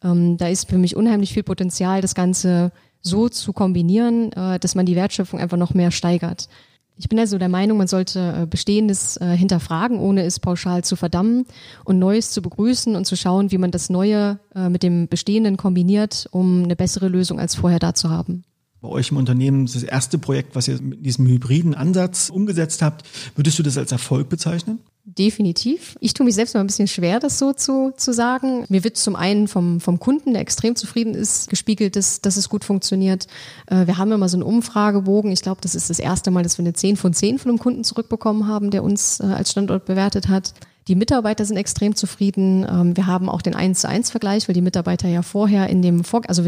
Ähm, 0.03 0.37
da 0.37 0.47
ist 0.47 0.69
für 0.69 0.77
mich 0.77 0.95
unheimlich 0.95 1.33
viel 1.33 1.43
Potenzial, 1.43 2.01
das 2.01 2.13
Ganze 2.13 2.71
so 3.01 3.29
zu 3.29 3.51
kombinieren, 3.51 4.31
äh, 4.33 4.59
dass 4.59 4.75
man 4.75 4.85
die 4.85 4.95
Wertschöpfung 4.95 5.39
einfach 5.39 5.57
noch 5.57 5.73
mehr 5.73 5.89
steigert. 5.89 6.49
Ich 6.97 7.09
bin 7.09 7.19
also 7.19 7.37
der 7.37 7.49
Meinung, 7.49 7.77
man 7.77 7.87
sollte 7.87 8.43
äh, 8.43 8.45
Bestehendes 8.45 9.17
äh, 9.17 9.35
hinterfragen, 9.35 9.99
ohne 9.99 10.23
es 10.23 10.39
pauschal 10.39 10.83
zu 10.83 10.95
verdammen 10.95 11.45
und 11.83 11.99
Neues 11.99 12.31
zu 12.31 12.41
begrüßen 12.41 12.95
und 12.95 13.05
zu 13.05 13.17
schauen, 13.17 13.51
wie 13.51 13.57
man 13.57 13.71
das 13.71 13.89
Neue 13.89 14.39
äh, 14.55 14.69
mit 14.69 14.81
dem 14.81 15.07
Bestehenden 15.07 15.57
kombiniert, 15.57 16.27
um 16.31 16.63
eine 16.63 16.75
bessere 16.75 17.09
Lösung 17.09 17.39
als 17.39 17.55
vorher 17.55 17.79
da 17.79 17.93
zu 17.93 18.09
haben 18.09 18.43
bei 18.85 18.91
euch 18.91 19.09
im 19.09 19.17
Unternehmen 19.17 19.65
das 19.65 19.81
erste 19.81 20.19
Projekt, 20.19 20.55
was 20.55 20.67
ihr 20.67 20.79
mit 20.79 21.03
diesem 21.03 21.25
hybriden 21.25 21.73
Ansatz 21.73 22.29
umgesetzt 22.29 22.83
habt. 22.83 23.03
Würdest 23.35 23.57
du 23.57 23.63
das 23.63 23.79
als 23.79 23.91
Erfolg 23.91 24.29
bezeichnen? 24.29 24.79
Definitiv. 25.07 25.95
Ich 25.99 26.15
tue 26.15 26.25
mich 26.25 26.33
selbst 26.33 26.55
mal 26.55 26.61
ein 26.61 26.67
bisschen 26.67 26.87
schwer, 26.87 27.19
das 27.19 27.37
so 27.37 27.53
zu, 27.53 27.93
zu 27.95 28.11
sagen. 28.11 28.65
Mir 28.69 28.83
wird 28.83 28.97
zum 28.97 29.15
einen 29.15 29.47
vom, 29.47 29.79
vom 29.79 29.99
Kunden, 29.99 30.33
der 30.33 30.41
extrem 30.41 30.75
zufrieden 30.75 31.13
ist, 31.13 31.47
gespiegelt, 31.47 31.95
dass, 31.95 32.21
dass 32.21 32.37
es 32.37 32.49
gut 32.49 32.65
funktioniert. 32.65 33.27
Äh, 33.67 33.85
wir 33.85 33.99
haben 33.99 34.11
immer 34.11 34.27
so 34.29 34.37
einen 34.37 34.43
Umfragebogen. 34.43 35.31
Ich 35.31 35.43
glaube, 35.43 35.61
das 35.61 35.75
ist 35.75 35.91
das 35.91 35.99
erste 35.99 36.31
Mal, 36.31 36.41
dass 36.41 36.57
wir 36.57 36.63
eine 36.63 36.73
10 36.73 36.97
von 36.97 37.13
10 37.13 37.37
von 37.37 37.51
einem 37.51 37.59
Kunden 37.59 37.83
zurückbekommen 37.83 38.47
haben, 38.47 38.71
der 38.71 38.83
uns 38.83 39.19
äh, 39.19 39.25
als 39.25 39.51
Standort 39.51 39.85
bewertet 39.85 40.27
hat. 40.27 40.55
Die 40.87 40.95
Mitarbeiter 40.95 41.45
sind 41.45 41.57
extrem 41.57 41.95
zufrieden. 41.95 42.65
Ähm, 42.67 42.97
wir 42.97 43.05
haben 43.05 43.29
auch 43.29 43.43
den 43.43 43.53
1 43.53 43.81
zu 43.81 43.87
1 43.87 44.09
Vergleich, 44.09 44.47
weil 44.47 44.55
die 44.55 44.61
Mitarbeiter 44.61 45.07
ja 45.07 45.21
vorher 45.21 45.69
in 45.69 45.83
dem 45.83 46.03
Vor 46.03 46.23
also 46.27 46.41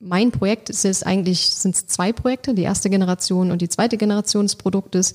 mein 0.00 0.32
Projekt 0.32 0.70
ist 0.70 0.84
es 0.84 1.04
eigentlich, 1.04 1.50
sind 1.50 1.76
es 1.76 1.86
zwei 1.86 2.12
Projekte, 2.12 2.54
die 2.54 2.62
erste 2.62 2.90
Generation 2.90 3.52
und 3.52 3.62
die 3.62 3.68
zweite 3.68 3.96
Generation 3.96 4.46
des 4.46 4.56
Produktes. 4.56 5.14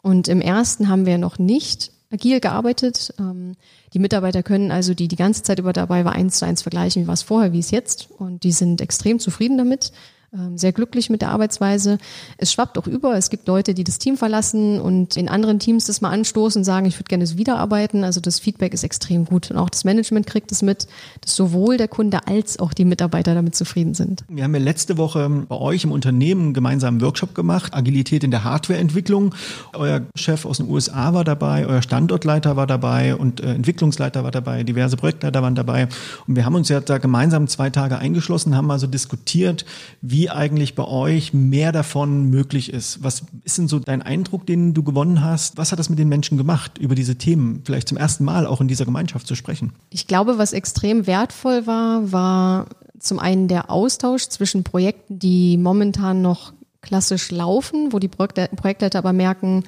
Und 0.00 0.28
im 0.28 0.40
ersten 0.40 0.88
haben 0.88 1.04
wir 1.04 1.18
noch 1.18 1.38
nicht 1.38 1.92
agil 2.14 2.40
gearbeitet. 2.40 3.12
Ähm, 3.18 3.56
die 3.92 3.98
Mitarbeiter 3.98 4.42
können 4.42 4.70
also, 4.70 4.94
die 4.94 5.08
die 5.08 5.16
ganze 5.16 5.42
Zeit 5.42 5.58
über 5.58 5.72
dabei 5.72 6.04
war, 6.04 6.12
eins 6.12 6.38
zu 6.38 6.46
eins 6.46 6.62
vergleichen, 6.62 7.02
wie 7.02 7.06
war 7.06 7.14
es 7.14 7.22
vorher, 7.22 7.52
wie 7.52 7.58
es 7.58 7.70
jetzt. 7.70 8.08
Und 8.18 8.44
die 8.44 8.52
sind 8.52 8.80
extrem 8.80 9.18
zufrieden 9.18 9.58
damit. 9.58 9.92
Ähm, 10.34 10.58
sehr 10.58 10.72
glücklich 10.72 11.10
mit 11.10 11.22
der 11.22 11.30
Arbeitsweise. 11.30 11.98
Es 12.38 12.52
schwappt 12.52 12.76
auch 12.76 12.88
über. 12.88 13.16
Es 13.16 13.30
gibt 13.30 13.46
Leute, 13.46 13.72
die 13.72 13.84
das 13.84 13.98
Team 13.98 14.16
verlassen 14.16 14.80
und 14.80 15.16
in 15.16 15.28
anderen 15.28 15.60
Teams 15.60 15.84
das 15.84 16.00
mal 16.00 16.10
anstoßen 16.10 16.60
und 16.60 16.64
sagen, 16.64 16.86
ich 16.86 16.96
würde 16.96 17.08
gerne 17.08 17.24
wieder 17.38 17.58
arbeiten. 17.58 18.02
Also 18.02 18.20
das 18.20 18.40
Feedback 18.40 18.74
ist 18.74 18.82
extrem 18.82 19.26
gut. 19.26 19.50
Und 19.50 19.58
auch 19.58 19.70
das 19.70 19.84
Management 19.84 20.26
kriegt 20.26 20.50
es 20.50 20.62
mit, 20.62 20.88
dass 21.20 21.36
sowohl 21.36 21.76
der 21.76 21.86
Kunde 21.86 22.26
als 22.26 22.58
auch 22.58 22.72
die 22.72 22.84
Mitarbeiter 22.84 23.34
damit 23.34 23.54
zufrieden 23.54 23.94
sind. 23.94 24.24
Wir 24.28 24.42
haben 24.42 24.54
ja 24.54 24.60
letzte 24.60 24.98
Woche 24.98 25.28
bei 25.48 25.56
euch 25.56 25.84
im 25.84 25.92
Unternehmen 25.92 26.42
einen 26.42 26.54
gemeinsamen 26.54 27.00
Workshop 27.00 27.34
gemacht, 27.34 27.72
Agilität 27.72 28.24
in 28.24 28.32
der 28.32 28.42
Hardwareentwicklung. 28.42 29.34
Euer 29.74 30.02
Chef 30.16 30.46
aus 30.46 30.56
den 30.56 30.68
USA 30.68 31.14
war 31.14 31.22
dabei, 31.22 31.66
euer 31.66 31.82
Standortleiter 31.82 32.56
war 32.56 32.66
dabei 32.66 33.14
und 33.14 33.40
äh, 33.40 33.54
Entwicklungsleiter 33.54 34.24
war 34.24 34.32
dabei, 34.32 34.64
diverse 34.64 34.96
Projektleiter 34.96 35.42
waren 35.42 35.54
dabei. 35.54 35.86
Und 36.26 36.34
wir 36.34 36.44
haben 36.44 36.56
uns 36.56 36.68
ja 36.68 36.80
da 36.80 36.98
gemeinsam 36.98 37.46
zwei 37.46 37.70
Tage 37.70 37.98
eingeschlossen, 37.98 38.56
haben 38.56 38.70
also 38.70 38.88
diskutiert, 38.88 39.64
wie 40.02 40.23
wie 40.24 40.30
eigentlich 40.30 40.74
bei 40.74 40.84
euch 40.84 41.34
mehr 41.34 41.70
davon 41.70 42.30
möglich 42.30 42.72
ist. 42.72 43.02
Was 43.02 43.24
ist 43.44 43.58
denn 43.58 43.68
so 43.68 43.78
dein 43.78 44.00
Eindruck, 44.00 44.46
den 44.46 44.72
du 44.72 44.82
gewonnen 44.82 45.22
hast? 45.22 45.58
Was 45.58 45.70
hat 45.70 45.78
das 45.78 45.90
mit 45.90 45.98
den 45.98 46.08
Menschen 46.08 46.38
gemacht, 46.38 46.78
über 46.78 46.94
diese 46.94 47.16
Themen 47.16 47.60
vielleicht 47.62 47.88
zum 47.88 47.98
ersten 47.98 48.24
Mal 48.24 48.46
auch 48.46 48.62
in 48.62 48.68
dieser 48.68 48.86
Gemeinschaft 48.86 49.26
zu 49.26 49.34
sprechen? 49.34 49.74
Ich 49.90 50.06
glaube, 50.06 50.38
was 50.38 50.54
extrem 50.54 51.06
wertvoll 51.06 51.66
war, 51.66 52.10
war 52.10 52.66
zum 52.98 53.18
einen 53.18 53.48
der 53.48 53.70
Austausch 53.70 54.28
zwischen 54.28 54.64
Projekten, 54.64 55.18
die 55.18 55.58
momentan 55.58 56.22
noch 56.22 56.54
klassisch 56.80 57.30
laufen, 57.30 57.92
wo 57.92 57.98
die 57.98 58.08
Projektleiter 58.08 58.98
aber 58.98 59.12
merken, 59.12 59.64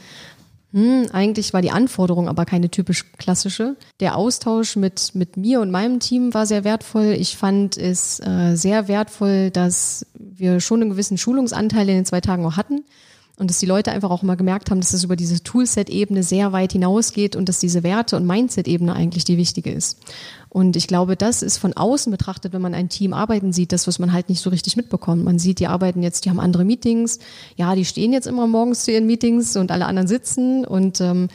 hm, 0.76 1.06
eigentlich 1.10 1.54
war 1.54 1.62
die 1.62 1.70
Anforderung 1.70 2.28
aber 2.28 2.44
keine 2.44 2.68
typisch 2.68 3.10
klassische. 3.16 3.76
Der 3.98 4.14
Austausch 4.14 4.76
mit, 4.76 5.14
mit 5.14 5.38
mir 5.38 5.62
und 5.62 5.70
meinem 5.70 6.00
Team 6.00 6.34
war 6.34 6.44
sehr 6.44 6.64
wertvoll. 6.64 7.16
Ich 7.18 7.38
fand 7.38 7.78
es 7.78 8.20
äh, 8.20 8.56
sehr 8.56 8.86
wertvoll, 8.86 9.50
dass 9.50 10.04
wir 10.12 10.60
schon 10.60 10.82
einen 10.82 10.90
gewissen 10.90 11.16
Schulungsanteil 11.16 11.88
in 11.88 11.94
den 11.94 12.04
zwei 12.04 12.20
Tagen 12.20 12.44
auch 12.44 12.58
hatten 12.58 12.84
und 13.38 13.48
dass 13.48 13.58
die 13.58 13.64
Leute 13.64 13.90
einfach 13.90 14.10
auch 14.10 14.22
mal 14.22 14.36
gemerkt 14.36 14.70
haben, 14.70 14.80
dass 14.80 14.92
es 14.92 15.02
über 15.02 15.16
diese 15.16 15.42
Toolset-Ebene 15.42 16.22
sehr 16.22 16.52
weit 16.52 16.72
hinausgeht 16.72 17.36
und 17.36 17.48
dass 17.48 17.58
diese 17.58 17.82
Werte- 17.82 18.16
und 18.16 18.26
Mindset-Ebene 18.26 18.94
eigentlich 18.94 19.24
die 19.24 19.38
wichtige 19.38 19.70
ist. 19.72 19.98
Und 20.56 20.74
ich 20.74 20.86
glaube, 20.86 21.16
das 21.16 21.42
ist 21.42 21.58
von 21.58 21.74
außen 21.74 22.10
betrachtet, 22.10 22.54
wenn 22.54 22.62
man 22.62 22.72
ein 22.72 22.88
Team 22.88 23.12
arbeiten 23.12 23.52
sieht, 23.52 23.72
das, 23.72 23.86
was 23.86 23.98
man 23.98 24.14
halt 24.14 24.30
nicht 24.30 24.40
so 24.40 24.48
richtig 24.48 24.74
mitbekommt. 24.74 25.22
Man 25.22 25.38
sieht, 25.38 25.60
die 25.60 25.66
arbeiten 25.66 26.02
jetzt, 26.02 26.24
die 26.24 26.30
haben 26.30 26.40
andere 26.40 26.64
Meetings. 26.64 27.18
Ja, 27.56 27.74
die 27.74 27.84
stehen 27.84 28.10
jetzt 28.10 28.26
immer 28.26 28.46
morgens 28.46 28.84
zu 28.84 28.90
ihren 28.90 29.06
Meetings 29.06 29.54
und 29.56 29.70
alle 29.70 29.84
anderen 29.84 30.08
sitzen. 30.08 30.64
Und 30.64 31.02
ähm, 31.02 31.28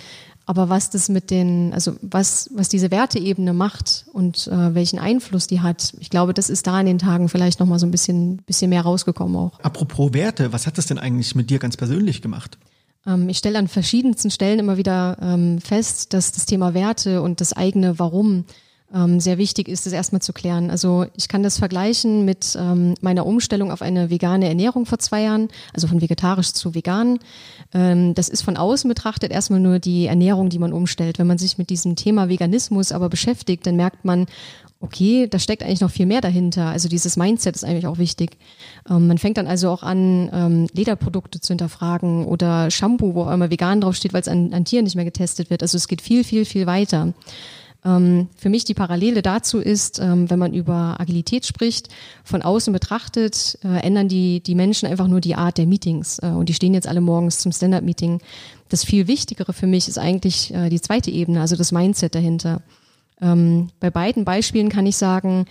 aber 0.48 0.70
was 0.70 0.90
das 0.90 1.08
mit 1.08 1.30
den, 1.30 1.72
also 1.72 1.94
was, 2.02 2.50
was 2.56 2.68
diese 2.68 2.90
Werteebene 2.90 3.54
macht 3.54 4.06
und 4.12 4.48
äh, 4.48 4.74
welchen 4.74 4.98
Einfluss 4.98 5.46
die 5.46 5.62
hat, 5.62 5.94
ich 6.00 6.10
glaube, 6.10 6.34
das 6.34 6.50
ist 6.50 6.66
da 6.66 6.80
in 6.80 6.88
den 6.88 6.98
Tagen 6.98 7.30
vielleicht 7.30 7.60
nochmal 7.60 7.78
so 7.78 7.86
ein 7.86 7.92
bisschen, 7.92 8.38
bisschen 8.38 8.72
mehr 8.72 8.82
rausgekommen 8.82 9.36
auch. 9.36 9.60
Apropos 9.60 10.14
Werte, 10.14 10.52
was 10.52 10.66
hat 10.66 10.80
das 10.80 10.88
denn 10.88 10.98
eigentlich 10.98 11.36
mit 11.36 11.52
dir 11.52 11.60
ganz 11.60 11.78
persönlich 11.78 12.24
gemacht? 12.24 12.58
Ähm, 13.06 13.30
ich 13.30 13.38
stelle 13.38 13.60
an 13.60 13.68
verschiedensten 13.68 14.32
Stellen 14.32 14.58
immer 14.58 14.78
wieder 14.78 15.18
ähm, 15.22 15.62
fest, 15.62 16.12
dass 16.16 16.32
das 16.32 16.48
Thema 16.48 16.74
Werte 16.74 17.22
und 17.22 17.40
das 17.40 17.54
eigene 17.54 18.00
Warum 18.00 18.46
ähm, 18.94 19.20
sehr 19.20 19.38
wichtig 19.38 19.68
ist, 19.68 19.86
das 19.86 19.94
erstmal 19.94 20.22
zu 20.22 20.34
klären. 20.34 20.70
Also 20.70 21.06
ich 21.16 21.28
kann 21.28 21.44
das 21.44 21.58
vergleichen 21.58 22.26
mit 22.26 22.58
ähm, 22.60 22.96
meiner 23.02 23.26
Umstellung 23.26 23.72
auf 23.72 23.82
eine 23.82 24.10
vegane 24.10 24.48
Ernährung 24.48 24.86
vor 24.86 25.00
zwei 25.00 25.24
Jahren, 25.24 25.50
also 25.74 25.88
von 25.88 26.02
vegetarisch 26.02 26.54
zu 26.54 26.76
vegan. 26.76 27.20
Ähm, 27.74 28.14
das 28.14 28.30
ist 28.30 28.42
von 28.42 28.58
außen 28.58 28.88
betrachtet 28.88 29.32
erstmal 29.32 29.60
nur 29.60 29.80
die 29.80 30.08
Ernährung, 30.08 30.50
die 30.50 30.60
man 30.60 30.74
umstellt. 30.74 31.20
Wenn 31.20 31.28
man 31.28 31.38
sich 31.38 31.58
mit 31.58 31.70
diesem 31.70 31.96
Thema 31.96 32.30
Veganismus 32.30 32.92
aber 32.92 33.10
beschäftigt, 33.10 33.66
dann 33.66 33.76
merkt 33.76 34.04
man, 34.04 34.28
okay, 34.82 35.28
da 35.28 35.40
steckt 35.40 35.64
eigentlich 35.64 35.82
noch 35.82 35.92
viel 35.92 36.08
mehr 36.08 36.22
dahinter. 36.22 36.66
Also 36.66 36.90
dieses 36.90 37.16
Mindset 37.16 37.56
ist 37.56 37.64
eigentlich 37.64 37.88
auch 37.88 37.98
wichtig. 37.98 38.32
Ähm, 38.90 39.08
man 39.08 39.18
fängt 39.18 39.38
dann 39.38 39.48
also 39.48 39.70
auch 39.70 39.84
an, 39.84 40.30
ähm, 40.34 40.68
Lederprodukte 40.74 41.40
zu 41.40 41.50
hinterfragen 41.50 42.26
oder 42.26 42.72
Shampoo, 42.72 43.14
wo 43.14 43.24
auch 43.24 43.32
immer 43.32 43.52
vegan 43.52 43.80
draufsteht, 43.80 44.14
weil 44.14 44.22
es 44.22 44.28
an, 44.28 44.54
an 44.54 44.66
Tieren 44.66 44.84
nicht 44.84 44.96
mehr 44.96 45.06
getestet 45.06 45.50
wird. 45.50 45.62
Also 45.62 45.78
es 45.78 45.88
geht 45.88 46.02
viel, 46.02 46.24
viel, 46.24 46.46
viel 46.46 46.66
weiter. 46.66 47.14
Ähm, 47.84 48.28
für 48.38 48.50
mich 48.50 48.64
die 48.64 48.74
Parallele 48.74 49.22
dazu 49.22 49.60
ist, 49.60 50.00
ähm, 50.00 50.30
wenn 50.30 50.38
man 50.38 50.54
über 50.54 51.00
Agilität 51.00 51.46
spricht, 51.46 51.90
von 52.24 52.42
außen 52.42 52.72
betrachtet, 52.72 53.58
äh, 53.64 53.80
ändern 53.80 54.08
die, 54.08 54.42
die 54.42 54.56
Menschen 54.56 54.88
einfach 54.88 55.08
nur 55.08 55.22
die 55.22 55.36
Art 55.36 55.58
der 55.58 55.66
Meetings. 55.66 56.20
Äh, 56.20 56.28
und 56.28 56.50
die 56.50 56.54
stehen 56.54 56.74
jetzt 56.74 56.88
alle 56.88 57.02
morgens 57.02 57.40
zum 57.40 57.52
Stand-up-Meeting. 57.52 58.22
Das 58.70 58.84
viel 58.84 59.08
Wichtigere 59.08 59.54
für 59.54 59.68
mich 59.68 59.88
ist 59.88 59.98
eigentlich 59.98 60.54
äh, 60.54 60.70
die 60.70 60.82
zweite 60.82 61.10
Ebene, 61.10 61.42
also 61.42 61.56
das 61.56 61.72
Mindset 61.72 62.14
dahinter. 62.14 62.62
Ähm, 63.20 63.70
bei 63.80 63.90
beiden 63.90 64.26
Beispielen 64.26 64.70
kann 64.70 64.86
ich 64.86 64.98
sagen, 64.98 65.46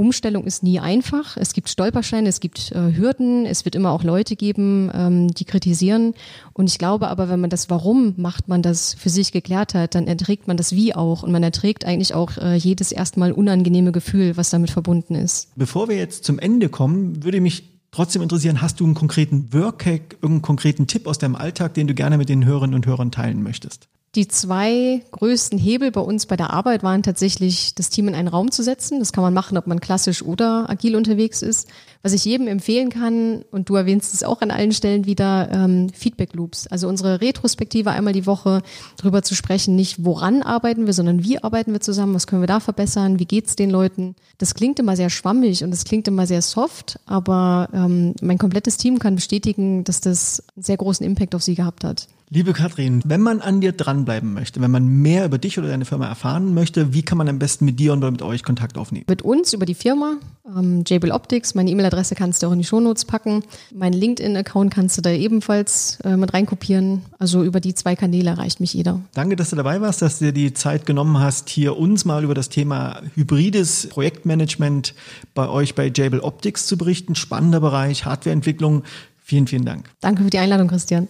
Umstellung 0.00 0.44
ist 0.44 0.62
nie 0.62 0.80
einfach. 0.80 1.36
Es 1.36 1.52
gibt 1.52 1.68
Stolpersteine, 1.68 2.28
es 2.28 2.40
gibt 2.40 2.72
äh, 2.72 2.96
Hürden, 2.96 3.44
es 3.44 3.66
wird 3.66 3.74
immer 3.74 3.90
auch 3.90 4.02
Leute 4.02 4.34
geben, 4.34 4.90
ähm, 4.94 5.28
die 5.28 5.44
kritisieren. 5.44 6.14
Und 6.54 6.70
ich 6.70 6.78
glaube 6.78 7.08
aber, 7.08 7.28
wenn 7.28 7.40
man 7.40 7.50
das 7.50 7.68
Warum 7.68 8.14
macht, 8.16 8.48
man 8.48 8.62
das 8.62 8.94
für 8.94 9.10
sich 9.10 9.30
geklärt 9.30 9.74
hat, 9.74 9.94
dann 9.94 10.06
erträgt 10.06 10.48
man 10.48 10.56
das 10.56 10.74
Wie 10.74 10.94
auch. 10.94 11.22
Und 11.22 11.32
man 11.32 11.42
erträgt 11.42 11.84
eigentlich 11.84 12.14
auch 12.14 12.38
äh, 12.38 12.54
jedes 12.56 12.92
erstmal 12.92 13.32
unangenehme 13.32 13.92
Gefühl, 13.92 14.38
was 14.38 14.48
damit 14.48 14.70
verbunden 14.70 15.14
ist. 15.14 15.48
Bevor 15.54 15.90
wir 15.90 15.96
jetzt 15.96 16.24
zum 16.24 16.38
Ende 16.38 16.70
kommen, 16.70 17.22
würde 17.22 17.42
mich 17.42 17.64
trotzdem 17.90 18.22
interessieren, 18.22 18.62
hast 18.62 18.80
du 18.80 18.86
einen 18.86 18.94
konkreten 18.94 19.52
Workhack, 19.52 20.14
irgendeinen 20.14 20.42
konkreten 20.42 20.86
Tipp 20.86 21.06
aus 21.06 21.18
deinem 21.18 21.36
Alltag, 21.36 21.74
den 21.74 21.86
du 21.86 21.94
gerne 21.94 22.16
mit 22.16 22.30
den 22.30 22.46
Hörerinnen 22.46 22.74
und 22.74 22.86
Hörern 22.86 23.10
teilen 23.10 23.42
möchtest? 23.42 23.88
Die 24.16 24.26
zwei 24.26 25.04
größten 25.12 25.56
Hebel 25.56 25.92
bei 25.92 26.00
uns 26.00 26.26
bei 26.26 26.36
der 26.36 26.52
Arbeit 26.52 26.82
waren 26.82 27.04
tatsächlich, 27.04 27.76
das 27.76 27.90
Team 27.90 28.08
in 28.08 28.16
einen 28.16 28.26
Raum 28.26 28.50
zu 28.50 28.64
setzen. 28.64 28.98
Das 28.98 29.12
kann 29.12 29.22
man 29.22 29.32
machen, 29.32 29.56
ob 29.56 29.68
man 29.68 29.78
klassisch 29.78 30.24
oder 30.24 30.68
agil 30.68 30.96
unterwegs 30.96 31.42
ist. 31.42 31.68
Was 32.02 32.12
ich 32.12 32.24
jedem 32.24 32.48
empfehlen 32.48 32.90
kann, 32.90 33.44
und 33.52 33.68
du 33.68 33.76
erwähnst 33.76 34.12
es 34.12 34.24
auch 34.24 34.42
an 34.42 34.50
allen 34.50 34.72
Stellen 34.72 35.06
wieder, 35.06 35.48
ähm, 35.52 35.90
Feedback 35.90 36.34
Loops. 36.34 36.66
Also 36.66 36.88
unsere 36.88 37.20
Retrospektive 37.20 37.92
einmal 37.92 38.12
die 38.12 38.26
Woche 38.26 38.62
darüber 38.96 39.22
zu 39.22 39.36
sprechen, 39.36 39.76
nicht 39.76 40.04
woran 40.04 40.42
arbeiten 40.42 40.86
wir, 40.86 40.92
sondern 40.92 41.22
wie 41.22 41.40
arbeiten 41.40 41.72
wir 41.72 41.80
zusammen, 41.80 42.14
was 42.14 42.26
können 42.26 42.42
wir 42.42 42.48
da 42.48 42.58
verbessern, 42.58 43.20
wie 43.20 43.26
geht's 43.26 43.54
den 43.54 43.70
Leuten. 43.70 44.16
Das 44.38 44.54
klingt 44.54 44.80
immer 44.80 44.96
sehr 44.96 45.10
schwammig 45.10 45.62
und 45.62 45.70
das 45.70 45.84
klingt 45.84 46.08
immer 46.08 46.26
sehr 46.26 46.42
soft, 46.42 46.98
aber 47.06 47.68
ähm, 47.72 48.14
mein 48.22 48.38
komplettes 48.38 48.76
Team 48.76 48.98
kann 48.98 49.14
bestätigen, 49.14 49.84
dass 49.84 50.00
das 50.00 50.42
einen 50.56 50.64
sehr 50.64 50.78
großen 50.78 51.06
Impact 51.06 51.36
auf 51.36 51.44
sie 51.44 51.54
gehabt 51.54 51.84
hat. 51.84 52.08
Liebe 52.32 52.52
Katrin, 52.52 53.02
wenn 53.04 53.22
man 53.22 53.40
an 53.40 53.60
dir 53.60 53.72
dranbleiben 53.72 54.32
möchte, 54.32 54.60
wenn 54.60 54.70
man 54.70 54.86
mehr 54.86 55.24
über 55.24 55.38
dich 55.38 55.58
oder 55.58 55.66
deine 55.66 55.84
Firma 55.84 56.06
erfahren 56.06 56.54
möchte, 56.54 56.94
wie 56.94 57.02
kann 57.02 57.18
man 57.18 57.28
am 57.28 57.40
besten 57.40 57.64
mit 57.64 57.80
dir 57.80 57.92
und 57.92 58.08
mit 58.08 58.22
euch 58.22 58.44
Kontakt 58.44 58.78
aufnehmen? 58.78 59.04
Mit 59.08 59.22
uns 59.22 59.52
über 59.52 59.66
die 59.66 59.74
Firma, 59.74 60.14
ähm, 60.46 60.84
Jabil 60.86 61.10
Optics. 61.10 61.56
Meine 61.56 61.72
E-Mail-Adresse 61.72 62.14
kannst 62.14 62.44
du 62.44 62.46
auch 62.46 62.52
in 62.52 62.58
die 62.58 62.64
Shownotes 62.64 63.04
packen. 63.04 63.42
Mein 63.74 63.92
LinkedIn-Account 63.92 64.72
kannst 64.72 64.96
du 64.96 65.02
da 65.02 65.10
ebenfalls 65.10 65.98
äh, 66.04 66.16
mit 66.16 66.32
reinkopieren. 66.32 67.02
Also 67.18 67.42
über 67.42 67.58
die 67.58 67.74
zwei 67.74 67.96
Kanäle 67.96 68.30
erreicht 68.30 68.60
mich 68.60 68.74
jeder. 68.74 69.00
Danke, 69.12 69.34
dass 69.34 69.50
du 69.50 69.56
dabei 69.56 69.80
warst, 69.80 70.00
dass 70.00 70.20
du 70.20 70.26
dir 70.26 70.32
die 70.32 70.54
Zeit 70.54 70.86
genommen 70.86 71.18
hast, 71.18 71.48
hier 71.48 71.76
uns 71.76 72.04
mal 72.04 72.22
über 72.22 72.34
das 72.34 72.48
Thema 72.48 73.02
hybrides 73.16 73.88
Projektmanagement 73.88 74.94
bei 75.34 75.48
euch 75.48 75.74
bei 75.74 75.90
Jabil 75.92 76.20
Optics 76.20 76.68
zu 76.68 76.78
berichten. 76.78 77.16
Spannender 77.16 77.58
Bereich, 77.58 78.04
Hardwareentwicklung. 78.04 78.84
Vielen, 79.30 79.46
vielen 79.46 79.64
Dank. 79.64 79.88
Danke 80.00 80.24
für 80.24 80.30
die 80.30 80.38
Einladung, 80.38 80.66
Christian. 80.66 81.06